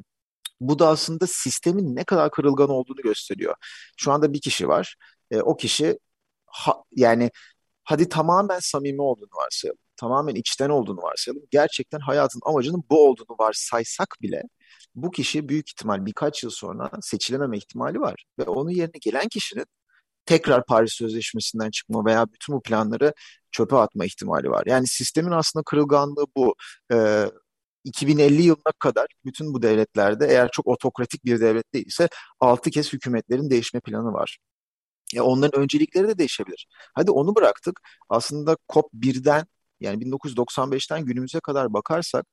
Bu 0.59 0.79
da 0.79 0.87
aslında 0.89 1.27
sistemin 1.27 1.95
ne 1.95 2.03
kadar 2.03 2.31
kırılgan 2.31 2.69
olduğunu 2.69 3.01
gösteriyor. 3.01 3.55
Şu 3.97 4.11
anda 4.11 4.33
bir 4.33 4.41
kişi 4.41 4.67
var. 4.67 4.95
E, 5.31 5.41
o 5.41 5.57
kişi 5.57 5.99
ha, 6.45 6.83
yani 6.91 7.31
hadi 7.83 8.09
tamamen 8.09 8.59
samimi 8.59 9.01
olduğunu 9.01 9.29
varsayalım. 9.45 9.79
Tamamen 9.97 10.35
içten 10.35 10.69
olduğunu 10.69 11.01
varsayalım. 11.01 11.43
Gerçekten 11.51 11.99
hayatın 11.99 12.41
amacının 12.45 12.83
bu 12.89 13.07
olduğunu 13.07 13.35
varsaysak 13.39 14.15
bile 14.21 14.43
bu 14.95 15.11
kişi 15.11 15.49
büyük 15.49 15.69
ihtimal 15.69 16.05
birkaç 16.05 16.43
yıl 16.43 16.51
sonra 16.51 16.91
seçilememe 17.01 17.57
ihtimali 17.57 17.99
var. 17.99 18.25
Ve 18.39 18.43
onun 18.43 18.69
yerine 18.69 18.97
gelen 19.01 19.27
kişinin 19.27 19.65
tekrar 20.25 20.65
Paris 20.65 20.93
Sözleşmesi'nden 20.93 21.71
çıkma 21.71 22.05
veya 22.05 22.25
bütün 22.33 22.55
bu 22.55 22.61
planları 22.61 23.13
çöpe 23.51 23.75
atma 23.75 24.05
ihtimali 24.05 24.49
var. 24.49 24.63
Yani 24.67 24.87
sistemin 24.87 25.31
aslında 25.31 25.63
kırılganlığı 25.63 26.25
bu. 26.37 26.55
Ee, 26.93 27.25
2050 27.85 28.41
yılına 28.41 28.71
kadar 28.79 29.07
bütün 29.25 29.53
bu 29.53 29.61
devletlerde 29.61 30.27
eğer 30.27 30.49
çok 30.51 30.67
otokratik 30.67 31.25
bir 31.25 31.41
devlet 31.41 31.73
değilse 31.73 32.09
6 32.39 32.69
kez 32.69 32.93
hükümetlerin 32.93 33.49
değişme 33.49 33.79
planı 33.79 34.13
var. 34.13 34.37
Ya 35.13 35.23
onların 35.23 35.61
öncelikleri 35.61 36.07
de 36.07 36.17
değişebilir. 36.17 36.67
Hadi 36.95 37.11
onu 37.11 37.35
bıraktık. 37.35 37.79
Aslında 38.09 38.57
COP1'den 38.69 39.45
yani 39.79 40.03
1995'ten 40.03 41.05
günümüze 41.05 41.39
kadar 41.39 41.73
bakarsak 41.73 42.25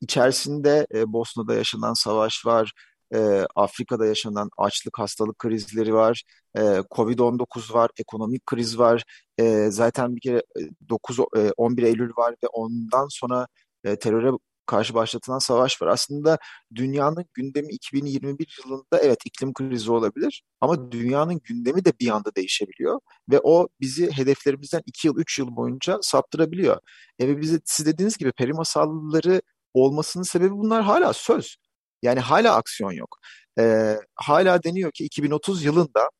içerisinde 0.00 0.86
e, 0.94 1.12
Bosna'da 1.12 1.54
yaşanan 1.54 1.94
savaş 1.94 2.46
var, 2.46 2.72
e, 3.14 3.46
Afrika'da 3.56 4.06
yaşanan 4.06 4.50
açlık, 4.58 4.98
hastalık 4.98 5.38
krizleri 5.38 5.94
var, 5.94 6.22
e, 6.56 6.60
Covid-19 6.90 7.74
var, 7.74 7.90
ekonomik 7.96 8.46
kriz 8.46 8.78
var. 8.78 9.04
E, 9.38 9.70
zaten 9.70 10.16
bir 10.16 10.20
kere 10.20 10.42
9 10.88 11.18
e, 11.36 11.50
11 11.56 11.82
Eylül 11.82 12.10
var 12.16 12.34
ve 12.44 12.46
ondan 12.46 13.06
sonra 13.10 13.46
e, 13.84 13.96
teröre 13.96 14.30
karşı 14.70 14.94
başlatılan 14.94 15.38
savaş 15.38 15.82
var. 15.82 15.88
Aslında 15.88 16.38
dünyanın 16.74 17.24
gündemi 17.34 17.72
2021 17.72 18.58
yılında 18.64 19.00
evet 19.02 19.18
iklim 19.26 19.52
krizi 19.54 19.92
olabilir 19.92 20.42
ama 20.60 20.92
dünyanın 20.92 21.40
gündemi 21.44 21.84
de 21.84 21.92
bir 22.00 22.08
anda 22.08 22.34
değişebiliyor 22.36 23.00
ve 23.30 23.40
o 23.42 23.68
bizi 23.80 24.10
hedeflerimizden 24.12 24.82
2 24.86 25.06
yıl 25.08 25.16
3 25.16 25.38
yıl 25.38 25.56
boyunca 25.56 25.98
saptırabiliyor. 26.02 26.78
E 27.18 27.28
ve 27.28 27.40
bize 27.40 27.60
siz 27.64 27.86
dediğiniz 27.86 28.16
gibi 28.16 28.32
peri 28.32 28.52
masalları 28.52 29.42
olmasının 29.74 30.24
sebebi 30.24 30.50
bunlar 30.50 30.82
hala 30.82 31.12
söz. 31.12 31.56
Yani 32.02 32.20
hala 32.20 32.56
aksiyon 32.56 32.92
yok. 32.92 33.18
E, 33.58 33.96
hala 34.14 34.62
deniyor 34.62 34.92
ki 34.92 35.04
2030 35.04 35.64
yılında 35.64 36.10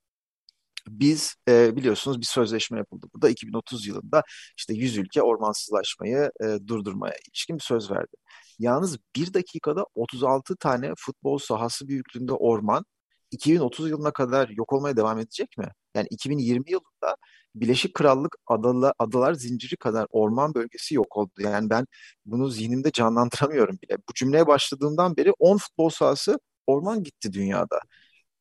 biz 0.89 1.35
e, 1.49 1.77
biliyorsunuz 1.77 2.21
bir 2.21 2.27
sözleşme 2.27 2.79
yapıldı. 2.79 3.07
Bu 3.15 3.23
da 3.23 3.29
2030 3.31 3.87
yılında 3.87 4.23
işte 4.59 4.75
100 4.75 4.97
ülke 4.99 5.23
ormansızlaşmayı 5.23 6.31
e, 6.45 6.59
durdurmaya 6.67 7.15
ilişkin 7.29 7.57
bir 7.57 7.63
söz 7.63 7.91
verdi. 7.91 8.17
Yalnız 8.59 8.99
bir 9.17 9.35
dakikada 9.35 9.87
36 9.95 10.57
tane 10.57 10.93
futbol 10.99 11.39
sahası 11.39 11.89
büyüklüğünde 11.89 12.33
orman 12.33 12.85
2030 13.31 13.91
yılına 13.91 14.13
kadar 14.13 14.49
yok 14.49 14.73
olmaya 14.73 14.97
devam 14.97 15.19
edecek 15.19 15.59
mi? 15.59 15.69
Yani 15.95 16.07
2020 16.11 16.71
yılında 16.71 17.17
Birleşik 17.55 17.95
Krallık 17.95 18.37
adalar, 18.47 18.93
adalar 18.99 19.35
zinciri 19.35 19.77
kadar 19.77 20.07
orman 20.11 20.55
bölgesi 20.55 20.95
yok 20.95 21.17
oldu. 21.17 21.33
Yani 21.39 21.71
ben 21.71 21.87
bunu 22.27 22.49
zihnimde 22.49 22.93
canlandıramıyorum 22.93 23.79
bile. 23.83 23.99
Bu 24.09 24.15
cümleye 24.15 24.47
başladığımdan 24.47 25.17
beri 25.17 25.33
10 25.39 25.57
futbol 25.57 25.91
sahası 25.91 26.39
orman 26.67 27.03
gitti 27.03 27.33
dünyada. 27.33 27.81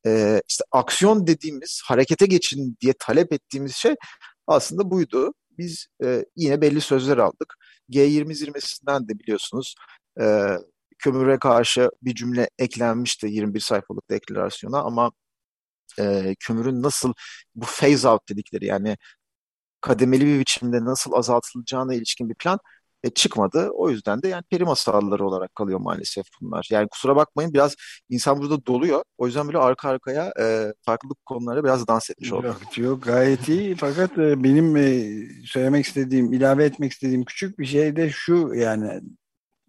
Ee, 0.05 0.41
işte 0.50 0.63
aksiyon 0.72 1.27
dediğimiz, 1.27 1.81
harekete 1.86 2.25
geçin 2.25 2.77
diye 2.81 2.93
talep 3.00 3.34
ettiğimiz 3.34 3.75
şey 3.75 3.96
aslında 4.48 4.91
buydu. 4.91 5.34
Biz 5.58 5.88
e, 6.03 6.25
yine 6.36 6.62
belli 6.62 6.81
sözler 6.81 7.17
aldık. 7.17 7.55
G20 7.89 8.36
zirvesinden 8.36 9.08
de 9.08 9.19
biliyorsunuz 9.19 9.75
e, 10.22 10.25
kömüre 11.00 11.39
karşı 11.39 11.89
bir 12.01 12.15
cümle 12.15 12.50
eklenmişti 12.60 13.27
21 13.27 13.60
sayfalık 13.60 14.10
deklarasyona 14.10 14.79
ama 14.82 15.12
e, 16.00 16.36
kömürün 16.39 16.84
nasıl 16.84 17.13
bu 17.56 17.65
phase 17.65 18.10
out 18.10 18.29
dedikleri 18.29 18.65
yani 18.65 18.98
kademeli 19.82 20.25
bir 20.25 20.39
biçimde 20.39 20.86
nasıl 20.86 21.13
azaltılacağına 21.13 21.96
ilişkin 21.96 22.29
bir 22.29 22.36
plan 22.36 22.60
e, 23.03 23.10
çıkmadı. 23.10 23.70
O 23.74 23.89
yüzden 23.89 24.22
de 24.22 24.27
yani 24.27 24.44
peri 24.50 24.63
masalları 24.63 25.25
olarak 25.27 25.56
kalıyor 25.56 25.79
maalesef 25.79 26.25
bunlar. 26.41 26.68
Yani 26.72 26.88
kusura 26.88 27.15
bakmayın 27.15 27.53
biraz 27.53 27.75
insan 28.10 28.41
burada 28.41 28.65
doluyor. 28.65 29.03
O 29.18 29.25
yüzden 29.27 29.48
böyle 29.48 29.58
arka 29.58 29.89
arkaya 29.89 30.34
e, 30.39 30.74
farklı 30.86 31.10
konulara 31.25 31.63
biraz 31.63 31.88
dans 31.88 32.10
etmiş 32.10 32.34
oldum. 32.34 32.46
Yok, 32.46 32.77
yok 32.77 33.03
gayet 33.03 33.50
iyi. 33.50 33.75
Fakat 33.75 34.18
e, 34.18 34.44
benim 34.44 34.77
e, 34.77 35.10
söylemek 35.46 35.86
istediğim, 35.86 36.34
ilave 36.34 36.65
etmek 36.65 36.91
istediğim 36.91 37.25
küçük 37.25 37.60
bir 37.60 37.65
şey 37.65 37.96
de 37.96 38.10
şu 38.10 38.51
yani 38.56 39.01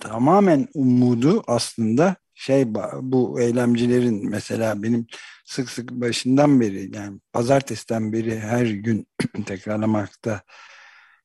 tamamen 0.01 0.69
umudu 0.75 1.45
aslında 1.47 2.17
şey 2.35 2.75
bu 3.03 3.41
eylemcilerin 3.41 4.31
mesela 4.31 4.83
benim 4.83 5.07
sık 5.45 5.71
sık 5.71 5.91
başından 5.91 6.61
beri 6.61 6.97
yani 6.97 7.21
pazartesiden 7.33 8.13
beri 8.13 8.41
her 8.41 8.67
gün 8.67 9.07
tekrarlamakta 9.47 10.43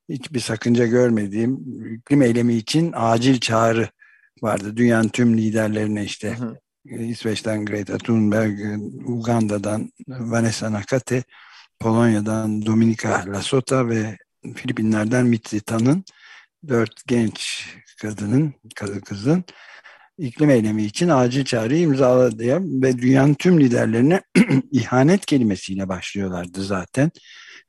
hiçbir 0.09 0.39
sakınca 0.39 0.85
görmediğim 0.85 1.59
iklim 1.95 2.21
eylemi 2.21 2.53
için 2.53 2.91
acil 2.95 3.39
çağrı 3.39 3.89
vardı. 4.41 4.77
Dünyanın 4.77 5.09
tüm 5.09 5.37
liderlerine 5.37 6.03
işte 6.03 6.37
hı 6.37 6.45
hı. 6.45 6.57
İsveç'ten 7.03 7.65
Greta 7.65 7.97
Thunberg, 7.97 8.59
Uganda'dan 9.05 9.91
Vanessa 10.07 10.71
Nakate, 10.71 11.23
Polonya'dan 11.79 12.65
Dominika 12.65 13.23
Lasota 13.27 13.89
ve 13.89 14.17
Filipinler'den 14.55 15.25
Mitritan'ın 15.25 16.03
dört 16.67 17.07
genç 17.07 17.67
kadının, 18.01 18.53
kadın 18.75 18.99
kızın 18.99 19.45
iklim 20.17 20.49
eylemi 20.49 20.83
için 20.83 21.09
acil 21.09 21.45
çağrı 21.45 21.75
imzaladı 21.75 22.43
ve 22.81 22.97
dünyanın 22.97 23.33
tüm 23.33 23.59
liderlerine 23.59 24.21
ihanet 24.71 25.25
kelimesiyle 25.25 25.89
başlıyorlardı 25.89 26.63
zaten. 26.63 27.11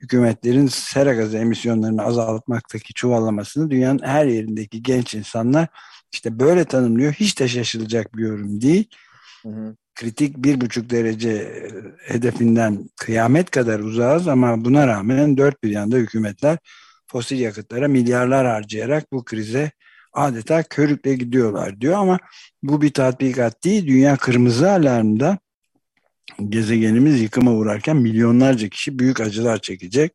Hükümetlerin 0.01 0.67
sera 0.67 1.15
gazı 1.15 1.39
emisyonlarını 1.39 2.03
azaltmaktaki 2.03 2.95
çuvallamasını 2.95 3.71
dünyanın 3.71 4.03
her 4.05 4.27
yerindeki 4.27 4.83
genç 4.83 5.15
insanlar 5.15 5.69
işte 6.13 6.41
böyle 6.41 6.65
tanımlıyor. 6.65 7.13
Hiç 7.13 7.41
de 7.41 7.49
şaşılacak 7.49 8.17
bir 8.17 8.23
yorum 8.23 8.61
değil. 8.61 8.89
Hı 9.43 9.49
hı. 9.49 9.77
kritik 9.95 10.37
bir 10.37 10.61
buçuk 10.61 10.91
derece 10.91 11.31
e, 11.31 11.71
hedefinden 12.13 12.89
kıyamet 12.97 13.51
kadar 13.51 13.81
uzağız 13.81 14.29
ama 14.29 14.65
buna 14.65 14.87
rağmen 14.87 15.37
dört 15.37 15.63
bir 15.63 15.71
yanda 15.71 15.97
hükümetler 15.97 16.59
fosil 17.07 17.39
yakıtlara 17.41 17.89
milyarlar 17.89 18.47
harcayarak 18.47 19.13
bu 19.13 19.25
krize 19.25 19.71
adeta 20.17 20.63
körükle 20.63 21.15
gidiyorlar 21.15 21.81
diyor 21.81 21.95
ama 21.95 22.19
bu 22.63 22.83
bir 22.83 22.93
tatbikat 22.93 23.65
değil. 23.65 23.87
Dünya 23.87 24.17
kırmızı 24.17 24.71
alarmda 24.71 25.39
gezegenimiz 26.49 27.21
yıkıma 27.21 27.53
uğrarken 27.53 27.97
milyonlarca 27.97 28.69
kişi 28.69 28.99
büyük 28.99 29.21
acılar 29.21 29.59
çekecek. 29.59 30.13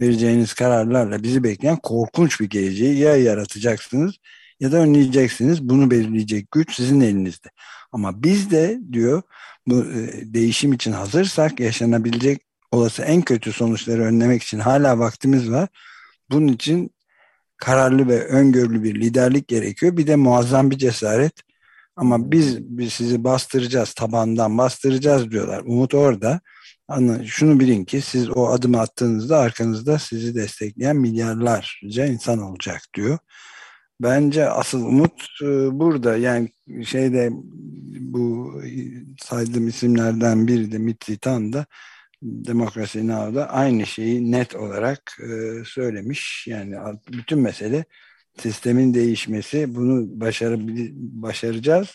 Vereceğiniz 0.00 0.54
kararlarla 0.54 1.22
bizi 1.22 1.44
bekleyen 1.44 1.76
korkunç 1.76 2.40
bir 2.40 2.50
geleceği 2.50 2.98
ya 2.98 3.16
yaratacaksınız 3.16 4.14
ya 4.60 4.72
da 4.72 4.76
önleyeceksiniz. 4.76 5.68
Bunu 5.68 5.90
belirleyecek 5.90 6.50
güç 6.50 6.74
sizin 6.74 7.00
elinizde. 7.00 7.48
Ama 7.92 8.22
biz 8.22 8.50
de 8.50 8.80
diyor 8.92 9.22
bu 9.66 9.84
e, 9.84 10.34
değişim 10.34 10.72
için 10.72 10.92
hazırsak 10.92 11.60
yaşanabilecek 11.60 12.40
olası 12.70 13.02
en 13.02 13.22
kötü 13.22 13.52
sonuçları 13.52 14.02
önlemek 14.02 14.42
için 14.42 14.58
hala 14.58 14.98
vaktimiz 14.98 15.50
var. 15.50 15.68
Bunun 16.30 16.48
için 16.48 16.90
kararlı 17.62 18.08
ve 18.08 18.24
öngörülü 18.24 18.82
bir 18.82 19.00
liderlik 19.00 19.48
gerekiyor. 19.48 19.96
Bir 19.96 20.06
de 20.06 20.16
muazzam 20.16 20.70
bir 20.70 20.78
cesaret. 20.78 21.32
Ama 21.96 22.30
biz, 22.30 22.62
biz 22.62 22.92
sizi 22.92 23.24
bastıracağız, 23.24 23.94
tabandan 23.94 24.58
bastıracağız 24.58 25.30
diyorlar. 25.30 25.62
Umut 25.66 25.94
orada. 25.94 26.40
Anla, 26.88 27.24
şunu 27.26 27.60
bilin 27.60 27.84
ki 27.84 28.00
siz 28.00 28.30
o 28.30 28.46
adımı 28.46 28.80
attığınızda 28.80 29.38
arkanızda 29.38 29.98
sizi 29.98 30.34
destekleyen 30.34 30.96
milyarlarca 30.96 32.06
insan 32.06 32.38
olacak 32.38 32.82
diyor. 32.94 33.18
Bence 34.00 34.48
asıl 34.48 34.86
umut 34.86 35.22
e, 35.42 35.46
burada. 35.78 36.16
Yani 36.16 36.48
şeyde 36.86 37.30
bu 38.00 38.54
saydığım 39.22 39.68
isimlerden 39.68 40.46
biri 40.48 40.72
de 40.72 40.78
Mitlitan 40.78 41.52
da 41.52 41.66
Demokrasi 42.22 43.08
Now'da 43.08 43.50
aynı 43.50 43.86
şeyi 43.86 44.32
net 44.32 44.54
olarak 44.54 45.18
e, 45.20 45.64
söylemiş. 45.64 46.46
Yani 46.46 46.76
bütün 47.12 47.38
mesele 47.38 47.84
sistemin 48.38 48.94
değişmesi. 48.94 49.74
Bunu 49.74 50.20
başarabil 50.20 50.90
başaracağız 50.94 51.90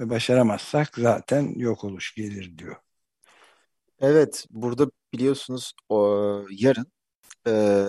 ve 0.00 0.10
başaramazsak 0.10 0.88
zaten 0.96 1.54
yok 1.56 1.84
oluş 1.84 2.14
gelir 2.14 2.58
diyor. 2.58 2.76
Evet, 4.00 4.46
burada 4.50 4.90
biliyorsunuz 5.12 5.72
o, 5.88 5.98
yarın 6.50 6.86
e, 7.48 7.84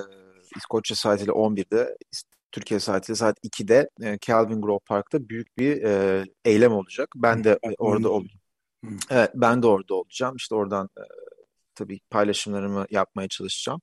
İskoçya 0.56 0.96
saatiyle 0.96 1.32
11'de 1.32 1.98
Türkiye 2.52 2.80
saatiyle 2.80 3.16
saat 3.16 3.38
2'de 3.44 3.90
e, 4.04 4.18
Calvin 4.22 4.62
Grove 4.62 4.80
Park'ta 4.86 5.30
büyük 5.30 5.58
bir 5.58 5.84
e, 5.84 6.24
eylem 6.46 6.74
olacak. 6.74 7.10
Ben 7.16 7.44
de 7.44 7.60
orada 7.78 8.10
olacağım. 8.10 8.40
Evet, 9.10 9.32
ben 9.36 9.62
de 9.62 9.68
orada 9.68 9.94
olacağım. 9.96 10.36
İşte 10.36 10.56
oradan 10.56 10.90
e, 10.98 11.04
tabii 11.76 12.00
paylaşımlarımı 12.10 12.86
yapmaya 12.90 13.28
çalışacağım. 13.28 13.80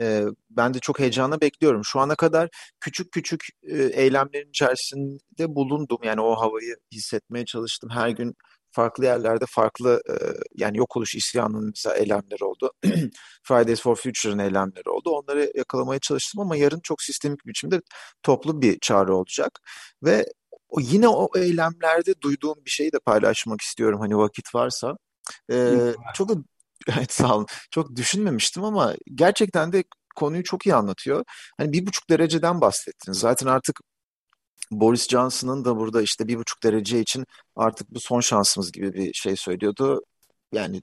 E, 0.00 0.24
ben 0.50 0.74
de 0.74 0.78
çok 0.78 0.98
heyecanla 0.98 1.40
bekliyorum. 1.40 1.84
Şu 1.84 2.00
ana 2.00 2.14
kadar 2.14 2.48
küçük 2.80 3.12
küçük 3.12 3.44
e, 3.62 3.82
eylemlerin 3.82 4.48
içerisinde 4.48 5.54
bulundum. 5.54 5.98
Yani 6.04 6.20
o 6.20 6.34
havayı 6.36 6.76
hissetmeye 6.92 7.44
çalıştım. 7.44 7.90
Her 7.90 8.08
gün 8.08 8.34
farklı 8.74 9.04
yerlerde 9.04 9.44
farklı 9.48 10.02
e, 10.10 10.14
yani 10.54 10.78
yok 10.78 10.96
oluş 10.96 11.14
isyanının 11.14 11.66
mesela 11.66 11.96
eylemleri 11.96 12.44
oldu. 12.44 12.72
Fridays 13.42 13.80
for 13.82 13.96
Future'ın 13.96 14.38
eylemleri 14.38 14.90
oldu. 14.90 15.10
Onları 15.10 15.52
yakalamaya 15.54 16.00
çalıştım 16.00 16.40
ama 16.40 16.56
yarın 16.56 16.80
çok 16.80 17.02
sistemik 17.02 17.46
biçimde 17.46 17.80
toplu 18.22 18.62
bir 18.62 18.78
çağrı 18.80 19.16
olacak. 19.16 19.60
Ve 20.02 20.26
o, 20.68 20.80
yine 20.80 21.08
o 21.08 21.28
eylemlerde 21.36 22.14
duyduğum 22.20 22.56
bir 22.64 22.70
şeyi 22.70 22.92
de 22.92 22.98
paylaşmak 23.06 23.60
istiyorum 23.60 24.00
hani 24.00 24.16
vakit 24.18 24.54
varsa. 24.54 24.96
Ee, 25.52 25.94
çok 26.14 26.28
da 26.28 26.34
evet 26.98 27.12
sağ 27.12 27.36
olun. 27.36 27.46
Çok 27.70 27.96
düşünmemiştim 27.96 28.64
ama 28.64 28.94
gerçekten 29.14 29.72
de 29.72 29.84
konuyu 30.16 30.44
çok 30.44 30.66
iyi 30.66 30.74
anlatıyor. 30.74 31.24
Hani 31.58 31.72
bir 31.72 31.86
buçuk 31.86 32.10
dereceden 32.10 32.60
bahsettiniz. 32.60 33.18
Zaten 33.18 33.46
artık 33.46 33.80
Boris 34.70 35.08
Johnson'ın 35.08 35.64
da 35.64 35.76
burada 35.76 36.02
işte 36.02 36.28
bir 36.28 36.36
buçuk 36.36 36.62
derece 36.62 37.00
için 37.00 37.24
artık 37.56 37.90
bu 37.90 38.00
son 38.00 38.20
şansımız 38.20 38.72
gibi 38.72 38.94
bir 38.94 39.14
şey 39.14 39.36
söylüyordu. 39.36 40.02
Yani 40.52 40.82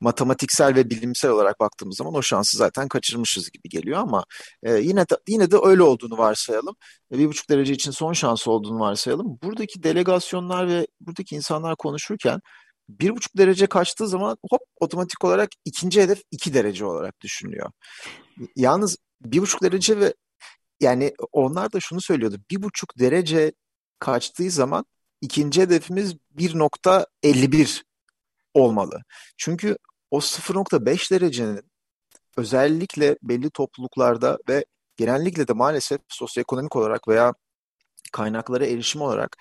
matematiksel 0.00 0.74
ve 0.74 0.90
bilimsel 0.90 1.30
olarak 1.30 1.60
baktığımız 1.60 1.96
zaman 1.96 2.14
o 2.14 2.22
şansı 2.22 2.56
zaten 2.56 2.88
kaçırmışız 2.88 3.50
gibi 3.50 3.68
geliyor 3.68 3.98
ama 3.98 4.24
e, 4.62 4.74
yine 4.74 5.00
de 5.00 5.16
yine 5.28 5.50
de 5.50 5.56
öyle 5.62 5.82
olduğunu 5.82 6.18
varsayalım. 6.18 6.76
E, 7.12 7.18
bir 7.18 7.28
buçuk 7.28 7.50
derece 7.50 7.72
için 7.72 7.90
son 7.90 8.12
şans 8.12 8.48
olduğunu 8.48 8.80
varsayalım. 8.80 9.38
Buradaki 9.42 9.82
delegasyonlar 9.82 10.68
ve 10.68 10.86
buradaki 11.00 11.34
insanlar 11.36 11.76
konuşurken 11.76 12.40
bir 13.00 13.16
buçuk 13.16 13.36
derece 13.36 13.66
kaçtığı 13.66 14.08
zaman 14.08 14.36
hop 14.50 14.62
otomatik 14.80 15.24
olarak 15.24 15.50
ikinci 15.64 16.02
hedef 16.02 16.22
iki 16.30 16.54
derece 16.54 16.84
olarak 16.84 17.20
düşünülüyor. 17.20 17.70
Yalnız 18.56 18.96
bir 19.20 19.40
buçuk 19.40 19.62
derece 19.62 20.00
ve 20.00 20.14
yani 20.80 21.14
onlar 21.32 21.72
da 21.72 21.80
şunu 21.80 22.00
söylüyordu. 22.00 22.36
Bir 22.50 22.62
buçuk 22.62 22.98
derece 22.98 23.52
kaçtığı 23.98 24.50
zaman 24.50 24.84
ikinci 25.20 25.62
hedefimiz 25.62 26.14
1.51 26.36 27.82
olmalı. 28.54 29.02
Çünkü 29.36 29.76
o 30.10 30.20
0.5 30.20 31.10
derecenin 31.10 31.70
özellikle 32.36 33.16
belli 33.22 33.50
topluluklarda 33.50 34.38
ve 34.48 34.64
genellikle 34.96 35.48
de 35.48 35.52
maalesef 35.52 36.00
sosyoekonomik 36.08 36.76
olarak 36.76 37.08
veya 37.08 37.34
kaynaklara 38.12 38.66
erişim 38.66 39.00
olarak 39.00 39.36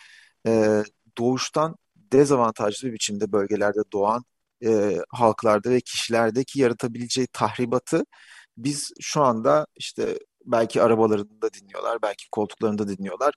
e, 0.48 0.84
doğuştan 1.18 1.76
dezavantajlı 2.12 2.88
bir 2.88 2.94
biçimde 2.94 3.32
bölgelerde 3.32 3.80
doğan 3.94 4.24
e, 4.66 4.98
halklarda 5.10 5.70
ve 5.70 5.82
kişilerdeki 5.82 6.60
yaratabileceği 6.62 7.28
tahribatı 7.28 8.06
biz 8.58 8.92
şu 9.02 9.22
anda 9.22 9.68
işte 9.76 10.20
belki 10.46 10.82
arabalarında 10.82 11.54
dinliyorlar, 11.54 12.02
belki 12.02 12.30
koltuklarında 12.32 12.88
dinliyorlar. 12.88 13.34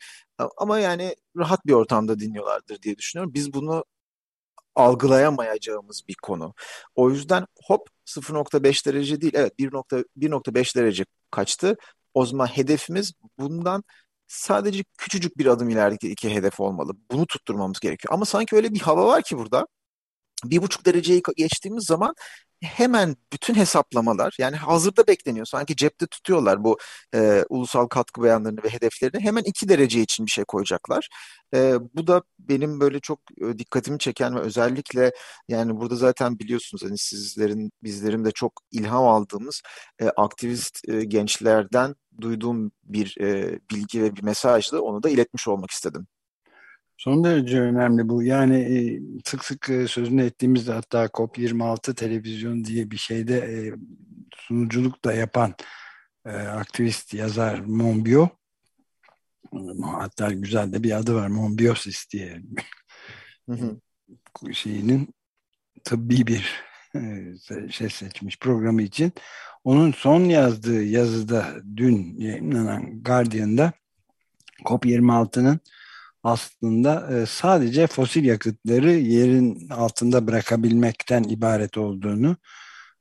Ama 0.58 0.78
yani 0.78 1.16
rahat 1.37 1.66
bir 1.66 1.72
ortamda 1.72 2.18
dinliyorlardır 2.18 2.82
diye 2.82 2.98
düşünüyorum. 2.98 3.35
Biz 3.35 3.52
bunu 3.54 3.85
algılayamayacağımız 4.74 6.02
bir 6.08 6.14
konu. 6.22 6.54
O 6.94 7.11
yüzden 7.11 7.46
hop 7.64 7.88
0.5 8.06 8.87
derece 8.87 9.20
değil, 9.20 9.32
evet 9.37 9.58
1.5 9.58 10.76
derece 10.76 11.04
kaçtı. 11.30 11.76
O 12.14 12.26
zaman 12.26 12.46
hedefimiz 12.46 13.12
bundan 13.38 13.85
sadece 14.32 14.84
küçücük 14.98 15.38
bir 15.38 15.46
adım 15.46 15.70
ilerideki 15.70 16.10
iki 16.10 16.34
hedef 16.34 16.60
olmalı. 16.60 16.92
Bunu 17.10 17.26
tutturmamız 17.26 17.80
gerekiyor. 17.80 18.14
Ama 18.14 18.24
sanki 18.24 18.56
öyle 18.56 18.74
bir 18.74 18.80
hava 18.80 19.06
var 19.06 19.22
ki 19.22 19.38
burada. 19.38 19.66
Bir 20.44 20.62
buçuk 20.62 20.86
dereceyi 20.86 21.22
geçtiğimiz 21.36 21.84
zaman 21.86 22.14
hemen 22.62 23.16
bütün 23.32 23.54
hesaplamalar 23.54 24.36
yani 24.38 24.56
hazırda 24.56 25.06
bekleniyor. 25.06 25.46
Sanki 25.46 25.76
cepte 25.76 26.06
tutuyorlar 26.06 26.64
bu 26.64 26.78
e, 27.14 27.44
ulusal 27.48 27.86
katkı 27.86 28.22
beyanlarını 28.22 28.62
ve 28.64 28.68
hedeflerini. 28.68 29.24
Hemen 29.24 29.42
iki 29.42 29.68
derece 29.68 30.00
için 30.00 30.26
bir 30.26 30.30
şey 30.30 30.44
koyacaklar. 30.44 31.08
E, 31.54 31.74
bu 31.94 32.06
da 32.06 32.22
benim 32.38 32.80
böyle 32.80 33.00
çok 33.00 33.20
e, 33.42 33.58
dikkatimi 33.58 33.98
çeken 33.98 34.36
ve 34.36 34.40
özellikle 34.40 35.12
yani 35.48 35.76
burada 35.80 35.96
zaten 35.96 36.38
biliyorsunuz 36.38 36.84
hani 36.84 36.98
sizlerin 36.98 37.70
bizlerin 37.82 38.24
de 38.24 38.30
çok 38.30 38.52
ilham 38.72 39.04
aldığımız 39.06 39.62
e, 40.00 40.08
aktivist 40.08 40.88
e, 40.88 41.04
gençlerden 41.04 41.94
duyduğum 42.20 42.72
bir 42.85 43.16
e, 43.20 43.61
bilgi 43.70 44.03
ve 44.03 44.16
bir 44.16 44.22
mesajdı. 44.22 44.81
Onu 44.81 45.03
da 45.03 45.11
iletmiş 45.11 45.48
olmak 45.48 45.70
istedim. 45.70 46.07
Son 46.96 47.25
derece 47.25 47.61
önemli 47.61 48.09
bu. 48.09 48.22
Yani 48.22 48.57
e, 48.57 49.01
sık 49.25 49.44
sık 49.44 49.70
e, 49.70 49.88
sözünü 49.88 50.25
ettiğimizde 50.25 50.72
hatta 50.72 51.05
COP26 51.05 51.94
televizyon 51.94 52.64
diye 52.64 52.90
bir 52.90 52.96
şeyde 52.96 53.38
e, 53.38 53.72
sunuculuk 54.37 55.05
da 55.05 55.12
yapan 55.12 55.55
aktivist 56.55 57.14
yazar 57.14 57.59
Monbiot 57.59 58.31
hatta 59.83 60.33
güzel 60.33 60.72
de 60.72 60.83
bir 60.83 60.96
adı 60.96 61.14
var 61.14 61.29
Monbiosis 61.29 62.11
diye 62.11 62.42
hı 63.48 63.53
hı. 63.53 64.55
şeyinin 64.55 65.14
tıbbi 65.85 66.27
bir 66.27 66.71
şey 67.70 67.88
seçmiş 67.88 68.38
programı 68.38 68.83
için. 68.83 69.12
Onun 69.64 69.92
son 69.92 70.20
yazdığı 70.24 70.83
yazıda 70.85 71.46
dün 71.76 72.14
yayınlanan 72.18 73.02
Guardian'da 73.02 73.72
COP26'nın 74.64 75.61
aslında 76.22 77.26
sadece 77.26 77.87
fosil 77.87 78.24
yakıtları 78.24 78.90
yerin 78.90 79.68
altında 79.68 80.26
bırakabilmekten 80.26 81.22
ibaret 81.22 81.78
olduğunu 81.78 82.37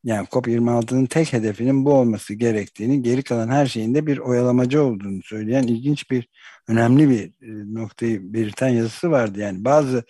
yani 0.03 0.27
COP26'nın 0.27 1.05
tek 1.05 1.33
hedefinin 1.33 1.85
bu 1.85 1.93
olması 1.93 2.33
gerektiğini 2.33 3.01
geri 3.01 3.23
kalan 3.23 3.49
her 3.49 3.65
şeyin 3.65 3.95
de 3.95 4.07
bir 4.07 4.17
oyalamacı 4.17 4.83
olduğunu 4.83 5.23
söyleyen 5.23 5.63
ilginç 5.63 6.11
bir 6.11 6.27
önemli 6.67 7.09
bir 7.09 7.31
noktayı 7.75 8.33
belirten 8.33 8.69
yazısı 8.69 9.11
vardı. 9.11 9.39
Yani 9.39 9.65
bazı 9.65 10.03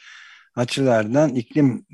açılardan 0.55 1.35
iklim 1.35 1.85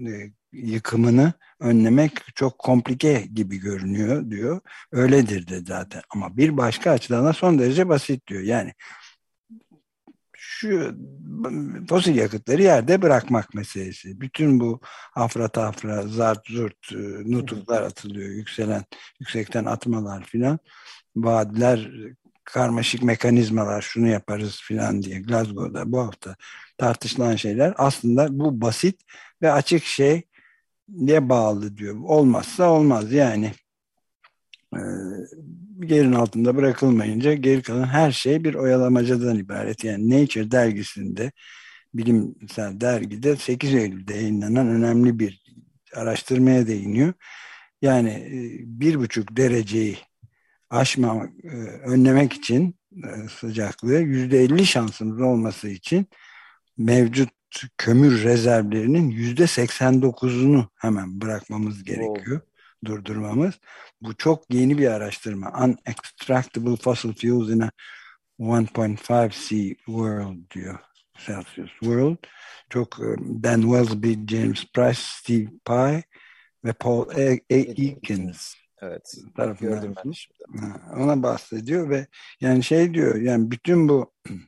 yıkımını 0.58 1.34
önlemek 1.60 2.12
çok 2.36 2.60
komplike 2.60 3.28
gibi 3.34 3.58
görünüyor 3.58 4.30
diyor. 4.30 4.62
Öyledir 4.92 5.48
de 5.48 5.60
zaten 5.68 6.02
ama 6.10 6.38
bir 6.38 6.58
başka 6.58 6.92
açıdan 6.92 7.26
da 7.26 7.34
son 7.34 7.60
derece 7.60 7.90
basit 7.90 8.28
diyor. 8.28 8.42
Yani 8.42 8.74
şu 10.38 10.98
fosil 11.90 12.16
yakıtları 12.16 12.62
yerde 12.62 13.02
bırakmak 13.02 13.54
meselesi. 13.54 14.22
Bütün 14.22 14.60
bu 14.60 14.82
afra 15.16 15.48
tafra, 15.48 16.08
zart 16.08 16.48
zurt, 16.48 16.94
e, 16.94 16.98
nutuklar 17.32 17.82
atılıyor, 17.82 18.30
yükselen, 18.30 18.84
yüksekten 19.20 19.66
atmalar 19.66 20.24
filan, 20.24 20.60
vaatler, 21.16 21.92
karmaşık 22.44 23.04
mekanizmalar, 23.04 23.82
şunu 23.82 24.08
yaparız 24.08 24.62
filan 24.62 25.02
diye 25.02 25.20
Glasgow'da 25.20 25.92
bu 25.92 26.00
hafta 26.00 26.36
tartışılan 26.78 27.36
şeyler 27.36 27.74
aslında 27.78 28.40
bu 28.40 28.62
basit 28.62 29.02
ve 29.42 29.52
açık 29.52 29.84
şey 29.84 30.24
diye 31.08 31.30
bağlı 31.30 31.78
diyor. 31.78 31.96
Olmazsa 32.04 32.70
olmaz 32.70 33.12
yani. 33.12 33.52
Ee, 34.76 34.80
yerin 35.84 36.14
altında 36.14 36.56
bırakılmayınca 36.56 37.34
geri 37.34 37.62
kalan 37.62 37.88
her 37.88 38.12
şey 38.12 38.44
bir 38.44 38.54
oyalamacadan 38.54 39.40
ibaret. 39.40 39.84
Yani 39.84 40.10
Nature 40.10 40.52
dergisinde 40.52 41.32
bilimsel 41.94 42.82
dergide 42.82 43.36
8 43.36 43.74
Eylül'de 43.74 44.14
yayınlanan 44.14 44.68
önemli 44.68 45.20
bir 45.20 45.44
araştırmaya 45.96 46.68
değiniyor. 46.68 47.14
Yani 47.82 48.10
e, 48.10 48.60
bir 48.80 48.96
buçuk 49.00 49.38
dereceyi 49.38 49.98
aşmamak, 50.70 51.30
e, 51.44 51.58
önlemek 51.68 52.34
için 52.34 52.76
e, 52.92 53.30
sıcaklığı 53.30 54.00
yüzde 54.00 54.40
elli 54.44 54.66
şansımız 54.66 55.22
olması 55.22 55.70
için 55.70 56.08
mevcut 56.78 57.30
kömür 57.78 58.24
rezervlerinin 58.24 59.10
yüzde 59.10 59.48
seksen 59.48 60.02
dokuzunu 60.02 60.70
hemen 60.76 61.22
bırakmamız 61.22 61.84
gerekiyor. 61.84 62.42
Oh. 62.42 62.48
Durdurmamız. 62.86 63.56
Bu 64.02 64.16
çok 64.16 64.54
yeni 64.54 64.78
bir 64.78 64.88
araştırma. 64.88 65.54
Unextractable 65.64 66.76
fossil 66.76 67.14
fuels 67.14 67.50
in 67.50 67.60
a 67.60 67.72
1.5 68.40 69.50
C 69.50 69.76
world 69.76 70.52
diyor. 70.56 70.80
Celsius 71.26 71.72
World. 71.80 72.18
Çok 72.70 72.98
Ben 73.20 73.62
Wellsby, 73.62 74.14
James 74.28 74.66
Price, 74.74 75.00
Steve 75.02 75.48
Pye 75.66 76.04
ve 76.66 76.74
Paul 76.74 77.10
A. 77.10 77.14
A. 77.14 77.56
Eakins 77.56 78.54
Evet. 78.82 79.14
Şimdi. 80.14 80.74
Ona 80.96 81.24
bahsediyor 81.24 81.90
ve 81.90 82.08
yani 82.42 82.64
şey 82.64 82.94
diyor 82.94 83.16
yani 83.16 83.52
bütün 83.52 83.90
bu 83.90 84.14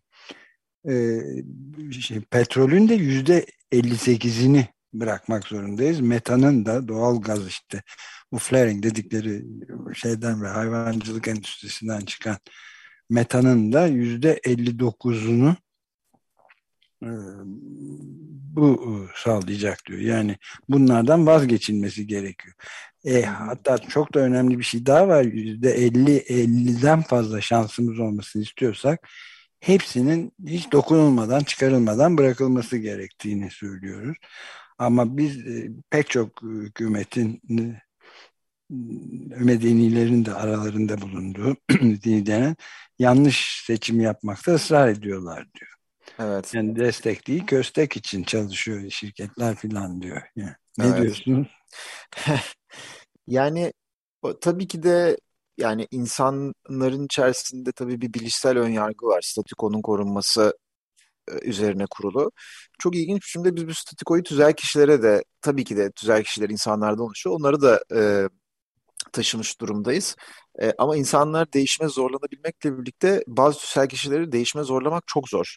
e, 0.90 1.92
şey, 1.92 2.22
petrolün 2.22 2.90
de 2.90 2.94
yüzde 2.94 3.46
58'ini 3.72 4.66
bırakmak 4.94 5.48
zorundayız. 5.48 6.00
Metanın 6.00 6.66
da 6.66 6.88
doğal 6.88 7.22
gaz 7.22 7.48
işte 7.48 7.82
bu 8.32 8.38
flaring 8.38 8.84
dedikleri 8.84 9.46
şeyden 9.94 10.44
ve 10.44 10.48
hayvancılık 10.48 11.28
endüstrisinden 11.28 12.00
çıkan 12.00 12.38
metanın 13.10 13.74
da 13.74 13.88
yüzde 13.88 14.38
59'unu 14.38 15.56
e, 17.04 17.10
bu 18.56 18.74
e, 18.74 18.92
sağlayacak 19.24 19.86
diyor. 19.88 20.00
Yani 20.00 20.38
bunlardan 20.70 21.28
vazgeçilmesi 21.28 22.08
gerekiyor. 22.08 22.56
E, 23.06 23.22
hatta 23.22 23.78
çok 23.78 24.14
da 24.14 24.20
önemli 24.20 24.60
bir 24.60 24.64
şey 24.64 24.86
daha 24.86 25.08
var. 25.08 25.24
Yüzde 25.24 25.72
50 25.72 26.18
50'den 26.18 27.02
fazla 27.02 27.42
şansımız 27.42 28.00
olmasını 28.00 28.44
istiyorsak 28.44 29.08
hepsinin 29.60 30.32
hiç 30.48 30.72
dokunulmadan, 30.72 31.40
çıkarılmadan 31.40 32.18
bırakılması 32.18 32.78
gerektiğini 32.78 33.52
söylüyoruz. 33.52 34.18
Ama 34.78 35.18
biz 35.18 35.48
e, 35.48 35.72
pek 35.90 36.10
çok 36.10 36.42
hükümetin 36.42 37.42
e, 37.50 37.82
medenilerin 39.44 40.26
de 40.26 40.34
aralarında 40.34 41.02
bulunduğu 41.02 41.56
dinen 42.04 42.56
yanlış 43.00 43.64
seçim 43.68 44.02
yapmakta 44.02 44.52
ısrar 44.54 44.88
ediyorlar 44.88 45.48
diyor. 45.60 45.72
Evet. 46.20 46.54
Yani 46.54 46.76
destek 46.76 47.28
değil 47.28 47.46
köstek 47.46 47.98
için 47.98 48.24
çalışıyor 48.24 48.90
şirketler 48.90 49.56
falan 49.56 50.02
diyor. 50.02 50.22
Yani, 50.36 50.56
ne 50.78 50.86
evet. 50.86 51.02
diyorsunuz? 51.02 51.48
yani 53.28 53.74
o, 54.22 54.40
tabii 54.40 54.68
ki 54.68 54.84
de 54.84 55.18
yani 55.60 55.88
insanların 55.92 57.06
içerisinde 57.06 57.72
tabii 57.72 58.02
bir 58.02 58.14
bilişsel 58.14 58.58
önyargı 58.58 59.06
var. 59.08 59.22
Statükonun 59.24 59.82
korunması 59.82 60.58
e, 61.32 61.34
üzerine 61.50 61.86
kurulu. 61.92 62.32
Çok 62.80 62.96
ilginç 62.96 63.18
bir 63.18 63.22
biçimde 63.22 63.56
biz 63.56 63.68
bu 63.68 63.74
statikoyu 63.76 64.24
tüzel 64.24 64.54
kişilere 64.54 65.04
de 65.04 65.24
tabii 65.42 65.64
ki 65.64 65.78
de 65.78 65.92
tüzel 65.92 66.24
kişiler 66.24 66.50
insanlardan 66.50 67.06
oluşuyor. 67.06 67.36
Onları 67.40 67.62
da 67.62 67.82
e, 67.96 68.30
taşımış 69.14 69.62
durumdayız. 69.62 70.16
E, 70.62 70.74
ama 70.78 70.98
insanlar 70.98 71.54
değişime 71.54 71.90
zorlanabilmekle 71.90 72.78
birlikte 72.78 73.24
bazı 73.28 73.60
tüzel 73.60 73.90
kişileri 73.90 74.32
değişime 74.32 74.64
zorlamak 74.64 75.04
çok 75.08 75.30
zor. 75.30 75.56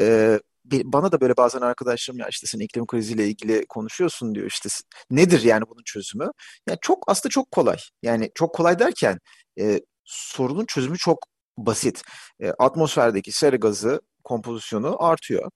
E, 0.00 0.40
bana 0.70 1.12
da 1.12 1.20
böyle 1.20 1.36
bazen 1.36 1.60
arkadaşlarım 1.60 2.20
ya 2.20 2.28
işte 2.28 2.46
sen 2.46 2.58
iklim 2.58 2.86
kriziyle 2.86 3.28
ilgili 3.28 3.66
konuşuyorsun 3.68 4.34
diyor 4.34 4.46
işte 4.46 4.68
nedir 5.10 5.42
yani 5.42 5.64
bunun 5.68 5.82
çözümü? 5.84 6.30
Yani 6.68 6.78
çok 6.82 7.04
aslında 7.06 7.30
çok 7.30 7.50
kolay. 7.50 7.76
Yani 8.02 8.30
çok 8.34 8.54
kolay 8.54 8.78
derken 8.78 9.18
e, 9.60 9.80
sorunun 10.04 10.64
çözümü 10.66 10.98
çok 10.98 11.18
basit. 11.58 12.02
E, 12.40 12.50
atmosferdeki 12.50 13.32
sera 13.32 13.56
gazı 13.56 14.00
kompozisyonu 14.24 15.02
artıyor 15.04 15.50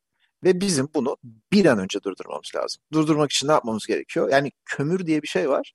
ve 0.44 0.60
bizim 0.60 0.88
bunu 0.94 1.16
bir 1.52 1.66
an 1.66 1.78
önce 1.78 2.02
durdurmamız 2.02 2.50
lazım. 2.56 2.82
Durdurmak 2.92 3.32
için 3.32 3.48
ne 3.48 3.52
yapmamız 3.52 3.86
gerekiyor? 3.86 4.28
Yani 4.32 4.50
kömür 4.64 5.06
diye 5.06 5.22
bir 5.22 5.28
şey 5.28 5.48
var. 5.48 5.72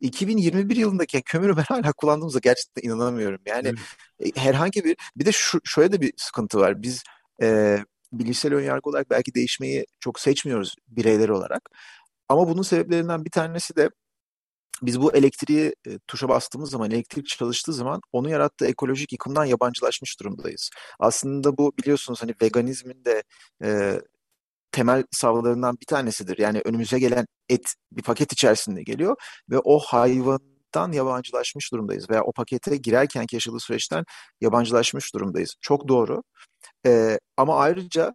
2021 0.00 0.76
yılındaki 0.76 1.22
kömürü 1.22 1.56
ben 1.56 1.62
hala 1.68 1.92
kullandığımıza 1.92 2.38
gerçekten 2.38 2.82
inanamıyorum. 2.88 3.40
Yani 3.46 3.74
evet. 4.20 4.36
herhangi 4.36 4.84
bir 4.84 4.96
bir 5.16 5.26
de 5.26 5.32
şu, 5.32 5.60
şöyle 5.64 5.92
de 5.92 6.00
bir 6.00 6.12
sıkıntı 6.16 6.58
var. 6.58 6.82
Biz 6.82 7.02
e, 7.42 7.78
bilişsel 8.12 8.54
önyargı 8.54 8.90
olarak 8.90 9.10
belki 9.10 9.34
değişmeyi 9.34 9.86
çok 10.00 10.20
seçmiyoruz 10.20 10.74
bireyler 10.88 11.28
olarak. 11.28 11.70
Ama 12.28 12.48
bunun 12.48 12.62
sebeplerinden 12.62 13.24
bir 13.24 13.30
tanesi 13.30 13.76
de 13.76 13.90
biz 14.82 15.00
bu 15.00 15.14
elektriği 15.14 15.74
e, 15.86 15.98
tuşa 16.06 16.28
bastığımız 16.28 16.70
zaman, 16.70 16.90
elektrik 16.90 17.26
çalıştığı 17.26 17.72
zaman 17.72 18.00
onu 18.12 18.30
yarattığı 18.30 18.66
ekolojik 18.66 19.12
yıkımdan 19.12 19.44
yabancılaşmış 19.44 20.20
durumdayız. 20.20 20.70
Aslında 21.00 21.58
bu 21.58 21.72
biliyorsunuz 21.78 22.22
hani 22.22 22.34
veganizmin 22.42 23.04
de 23.04 23.22
e, 23.64 24.00
temel 24.72 25.04
savlarından 25.10 25.76
bir 25.80 25.86
tanesidir. 25.86 26.38
Yani 26.38 26.62
önümüze 26.64 26.98
gelen 26.98 27.26
et 27.48 27.74
bir 27.92 28.02
paket 28.02 28.32
içerisinde 28.32 28.82
geliyor 28.82 29.16
ve 29.50 29.58
o 29.58 29.78
hayvandan 29.78 30.92
yabancılaşmış 30.92 31.72
durumdayız 31.72 32.10
veya 32.10 32.24
o 32.24 32.32
pakete 32.32 32.76
girerken 32.76 33.26
yaşadığı 33.32 33.60
süreçten 33.60 34.04
yabancılaşmış 34.40 35.14
durumdayız. 35.14 35.54
Çok 35.60 35.88
doğru. 35.88 36.22
Ee, 36.86 37.18
ama 37.36 37.56
ayrıca 37.56 38.14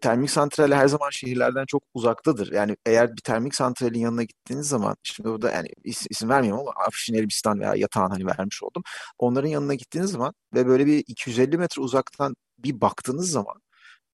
termik 0.00 0.30
santral 0.30 0.72
her 0.72 0.88
zaman 0.88 1.10
şehirlerden 1.10 1.64
çok 1.66 1.82
uzaktadır. 1.94 2.52
Yani 2.52 2.76
eğer 2.86 3.16
bir 3.16 3.22
termik 3.22 3.54
santralin 3.54 4.00
yanına 4.00 4.22
gittiğiniz 4.22 4.68
zaman, 4.68 4.96
şimdi 5.02 5.28
burada 5.28 5.50
yani 5.50 5.68
is, 5.84 6.06
isim 6.10 6.28
vermiyorum 6.28 6.60
ama 6.60 6.72
Afşin 6.86 7.14
Elbistan 7.14 7.60
veya 7.60 7.74
Yatağan 7.74 8.10
hani 8.10 8.26
vermiş 8.26 8.62
oldum. 8.62 8.82
Onların 9.18 9.48
yanına 9.48 9.74
gittiğiniz 9.74 10.10
zaman 10.10 10.34
ve 10.54 10.66
böyle 10.66 10.86
bir 10.86 11.04
250 11.06 11.58
metre 11.58 11.82
uzaktan 11.82 12.34
bir 12.58 12.80
baktığınız 12.80 13.30
zaman 13.30 13.56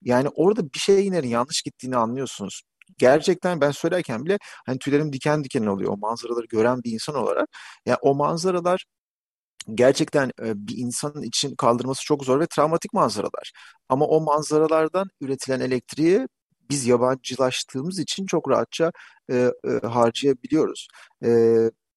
yani 0.02 0.28
orada 0.28 0.64
bir 0.64 0.78
şeylerin 0.78 1.28
yanlış 1.28 1.62
gittiğini 1.62 1.96
anlıyorsunuz. 1.96 2.62
Gerçekten 2.98 3.60
ben 3.60 3.70
söylerken 3.70 4.24
bile 4.24 4.38
hani 4.66 4.78
tüylerim 4.78 5.12
diken 5.12 5.44
diken 5.44 5.66
oluyor 5.66 5.92
o 5.92 5.96
manzaraları 5.96 6.46
gören 6.46 6.82
bir 6.84 6.92
insan 6.92 7.14
olarak. 7.14 7.48
Ya 7.86 7.90
yani 7.90 7.98
o 8.02 8.14
manzaralar 8.14 8.84
gerçekten 9.74 10.30
bir 10.40 10.78
insanın 10.78 11.22
için 11.22 11.56
kaldırması 11.56 12.04
çok 12.04 12.24
zor 12.24 12.40
ve 12.40 12.46
travmatik 12.46 12.92
manzaralar. 12.92 13.52
Ama 13.88 14.06
o 14.06 14.20
manzaralardan 14.20 15.08
üretilen 15.20 15.60
elektriği 15.60 16.28
biz 16.70 16.86
yabancılaştığımız 16.86 17.98
için 17.98 18.26
çok 18.26 18.50
rahatça 18.50 18.92
e, 19.30 19.52
e, 19.64 19.86
harcayabiliyoruz. 19.86 20.88
E, 21.24 21.30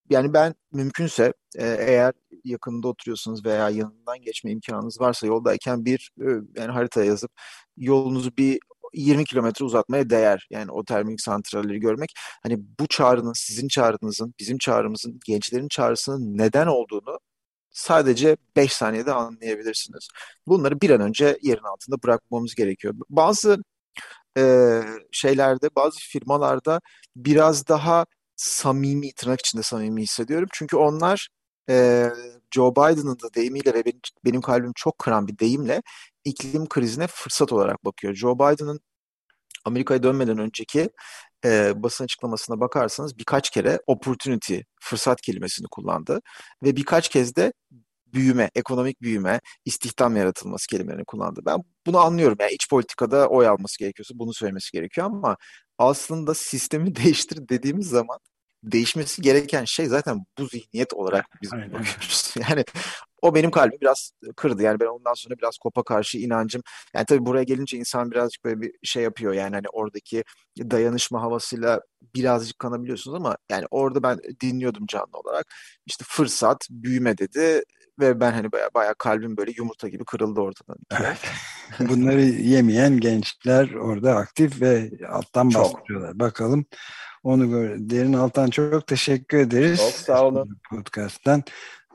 yani 0.10 0.34
ben 0.34 0.56
mümkünse 0.72 1.34
e, 1.58 1.68
eğer 1.80 2.14
yakında 2.44 2.88
oturuyorsunuz 2.88 3.46
veya 3.46 3.70
yanından 3.70 4.22
geçme 4.22 4.52
imkanınız 4.52 5.02
varsa 5.02 5.28
yoldayken 5.28 5.86
bir 5.86 6.12
e, 6.22 6.26
yani 6.56 6.72
haritaya 6.72 7.06
yazıp 7.06 7.32
yolunuzu 7.78 8.38
bir 8.38 8.60
20 8.94 9.26
kilometre 9.26 9.66
uzatmaya 9.66 10.10
değer. 10.10 10.48
Yani 10.50 10.72
o 10.72 10.86
termik 10.86 11.22
santralleri 11.22 11.80
görmek. 11.80 12.14
Hani 12.44 12.58
bu 12.80 12.88
çağrının, 12.88 13.34
sizin 13.36 13.68
çağrınızın, 13.68 14.34
bizim 14.40 14.58
çağrımızın, 14.58 15.20
gençlerin 15.26 15.68
çağrısının 15.68 16.38
neden 16.38 16.68
olduğunu 16.68 17.20
sadece 17.72 18.38
5 18.56 18.74
saniyede 18.74 19.14
anlayabilirsiniz. 19.14 20.08
Bunları 20.48 20.82
bir 20.82 20.90
an 20.90 21.02
önce 21.02 21.38
yerin 21.42 21.64
altında 21.64 22.04
bırakmamız 22.04 22.56
gerekiyor. 22.56 22.94
Bazı 23.10 23.58
e, 24.38 24.82
şeylerde, 25.12 25.70
bazı 25.76 26.00
firmalarda 26.00 26.82
biraz 27.16 27.68
daha 27.68 28.06
samimi, 28.36 29.14
tırnak 29.14 29.40
içinde 29.40 29.64
samimi 29.64 30.02
hissediyorum. 30.02 30.50
Çünkü 30.54 30.78
onlar 30.78 31.30
e, 31.70 32.08
Joe 32.56 32.72
Biden'ın 32.72 33.20
da 33.20 33.34
deyimiyle 33.34 33.74
ve 33.74 33.86
benim, 33.86 34.00
benim 34.26 34.42
kalbim 34.42 34.72
çok 34.76 35.00
kıran 35.00 35.28
bir 35.28 35.40
deyimle 35.40 35.82
iklim 36.26 36.70
krizine 36.70 37.08
fırsat 37.08 37.54
olarak 37.54 37.86
bakıyor. 37.86 38.16
Joe 38.16 38.36
Biden'ın 38.36 38.80
Amerika'ya 39.66 40.04
dönmeden 40.04 40.38
önceki 40.38 40.90
e, 41.46 41.84
basın 41.84 42.04
açıklamasına 42.04 42.60
bakarsanız 42.60 43.18
birkaç 43.18 43.50
kere 43.50 43.80
opportunity, 43.88 44.60
fırsat 44.82 45.22
kelimesini 45.22 45.68
kullandı. 45.72 46.22
Ve 46.64 46.76
birkaç 46.76 47.10
kez 47.10 47.36
de 47.36 47.54
büyüme, 48.14 48.50
ekonomik 48.56 49.02
büyüme, 49.02 49.42
istihdam 49.66 50.16
yaratılması 50.16 50.68
kelimelerini 50.68 51.06
kullandı. 51.06 51.42
Ben 51.46 51.58
bunu 51.86 51.98
anlıyorum. 52.00 52.38
Yani 52.40 52.52
iç 52.52 52.70
politikada 52.70 53.28
oy 53.28 53.48
alması 53.48 53.80
gerekiyorsa 53.80 54.14
bunu 54.20 54.34
söylemesi 54.34 54.72
gerekiyor 54.72 55.08
ama 55.08 55.38
aslında 55.78 56.34
sistemi 56.34 56.96
değiştir 56.96 57.50
dediğimiz 57.50 57.90
zaman 57.90 58.20
değişmesi 58.64 59.22
gereken 59.22 59.66
şey 59.66 59.86
zaten 59.86 60.26
bu 60.38 60.48
zihniyet 60.48 60.94
olarak 60.94 61.26
biz 61.42 61.54
Aynen. 61.54 61.74
bakıyoruz. 61.74 62.34
Yani 62.50 62.66
o 63.22 63.36
benim 63.36 63.52
kalbimi 63.52 63.82
biraz 63.82 64.12
kırdı. 64.36 64.64
Yani 64.64 64.80
ben 64.80 64.86
ondan 64.86 65.14
sonra 65.14 65.38
biraz 65.38 65.58
kopa 65.58 65.84
karşı 65.84 66.18
inancım. 66.18 66.62
Yani 66.94 67.06
tabii 67.06 67.26
buraya 67.26 67.44
gelince 67.44 67.78
insan 67.78 68.12
birazcık 68.12 68.46
böyle 68.46 68.62
bir 68.62 68.72
şey 68.84 69.04
yapıyor. 69.04 69.34
Yani 69.34 69.56
hani 69.56 69.70
oradaki 69.74 70.24
dayanışma 70.60 71.22
havasıyla 71.22 71.82
birazcık 72.16 72.60
kanabiliyorsunuz 72.60 73.16
ama 73.16 73.38
yani 73.52 73.66
orada 73.72 74.04
ben 74.04 74.20
dinliyordum 74.42 74.86
canlı 74.86 75.18
olarak. 75.18 75.46
İşte 75.86 76.06
fırsat, 76.08 76.68
büyüme 76.70 77.18
dedi 77.18 77.64
ve 78.00 78.20
ben 78.20 78.32
hani 78.32 78.52
baya 78.52 78.70
baya 78.74 78.94
kalbim 78.94 79.38
böyle 79.38 79.52
yumurta 79.58 79.88
gibi 79.88 80.06
kırıldı 80.06 80.42
ortadan. 80.42 80.78
Evet. 81.00 81.18
Bunları 81.80 82.22
yemeyen 82.22 83.00
gençler 83.00 83.74
orada 83.74 84.16
aktif 84.16 84.62
ve 84.62 84.92
alttan 85.10 85.54
bastırıyorlar. 85.54 86.20
Bakalım 86.20 86.66
onu 87.24 87.52
böyle. 87.52 87.90
Derin 87.90 88.14
Altan 88.14 88.50
çok 88.50 88.88
teşekkür 88.88 89.38
ederiz. 89.38 89.78
Çok 89.80 89.94
sağ 89.94 90.28
olun. 90.28 90.60
Podcast'tan. 90.70 91.44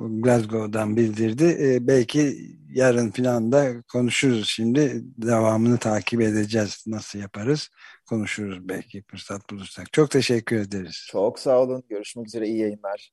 Glasgow'dan 0.00 0.96
bildirdi. 0.96 1.56
Ee, 1.60 1.87
belki 1.87 2.37
yarın 2.70 3.10
falan 3.10 3.52
da 3.52 3.82
konuşuruz 3.82 4.48
şimdi. 4.48 5.02
Devamını 5.04 5.78
takip 5.78 6.20
edeceğiz. 6.20 6.84
Nasıl 6.87 7.18
yaparız? 7.18 7.68
Konuşuruz 8.06 8.68
belki 8.68 9.02
fırsat 9.10 9.50
bulursak. 9.50 9.92
Çok 9.92 10.10
teşekkür 10.10 10.56
ederiz. 10.56 11.06
Çok 11.10 11.38
sağ 11.38 11.60
olun. 11.60 11.82
Görüşmek 11.88 12.26
üzere. 12.26 12.48
İyi 12.48 12.58
yayınlar. 12.58 13.10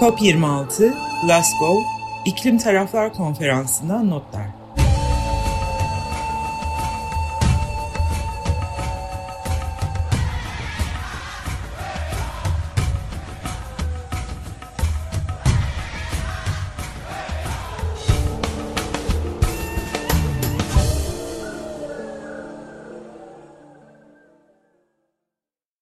COP26, 0.00 0.92
Glasgow, 1.24 1.84
İklim 2.24 2.58
Taraflar 2.58 3.12
Konferansı'ndan 3.12 4.10
notlar. 4.10 4.59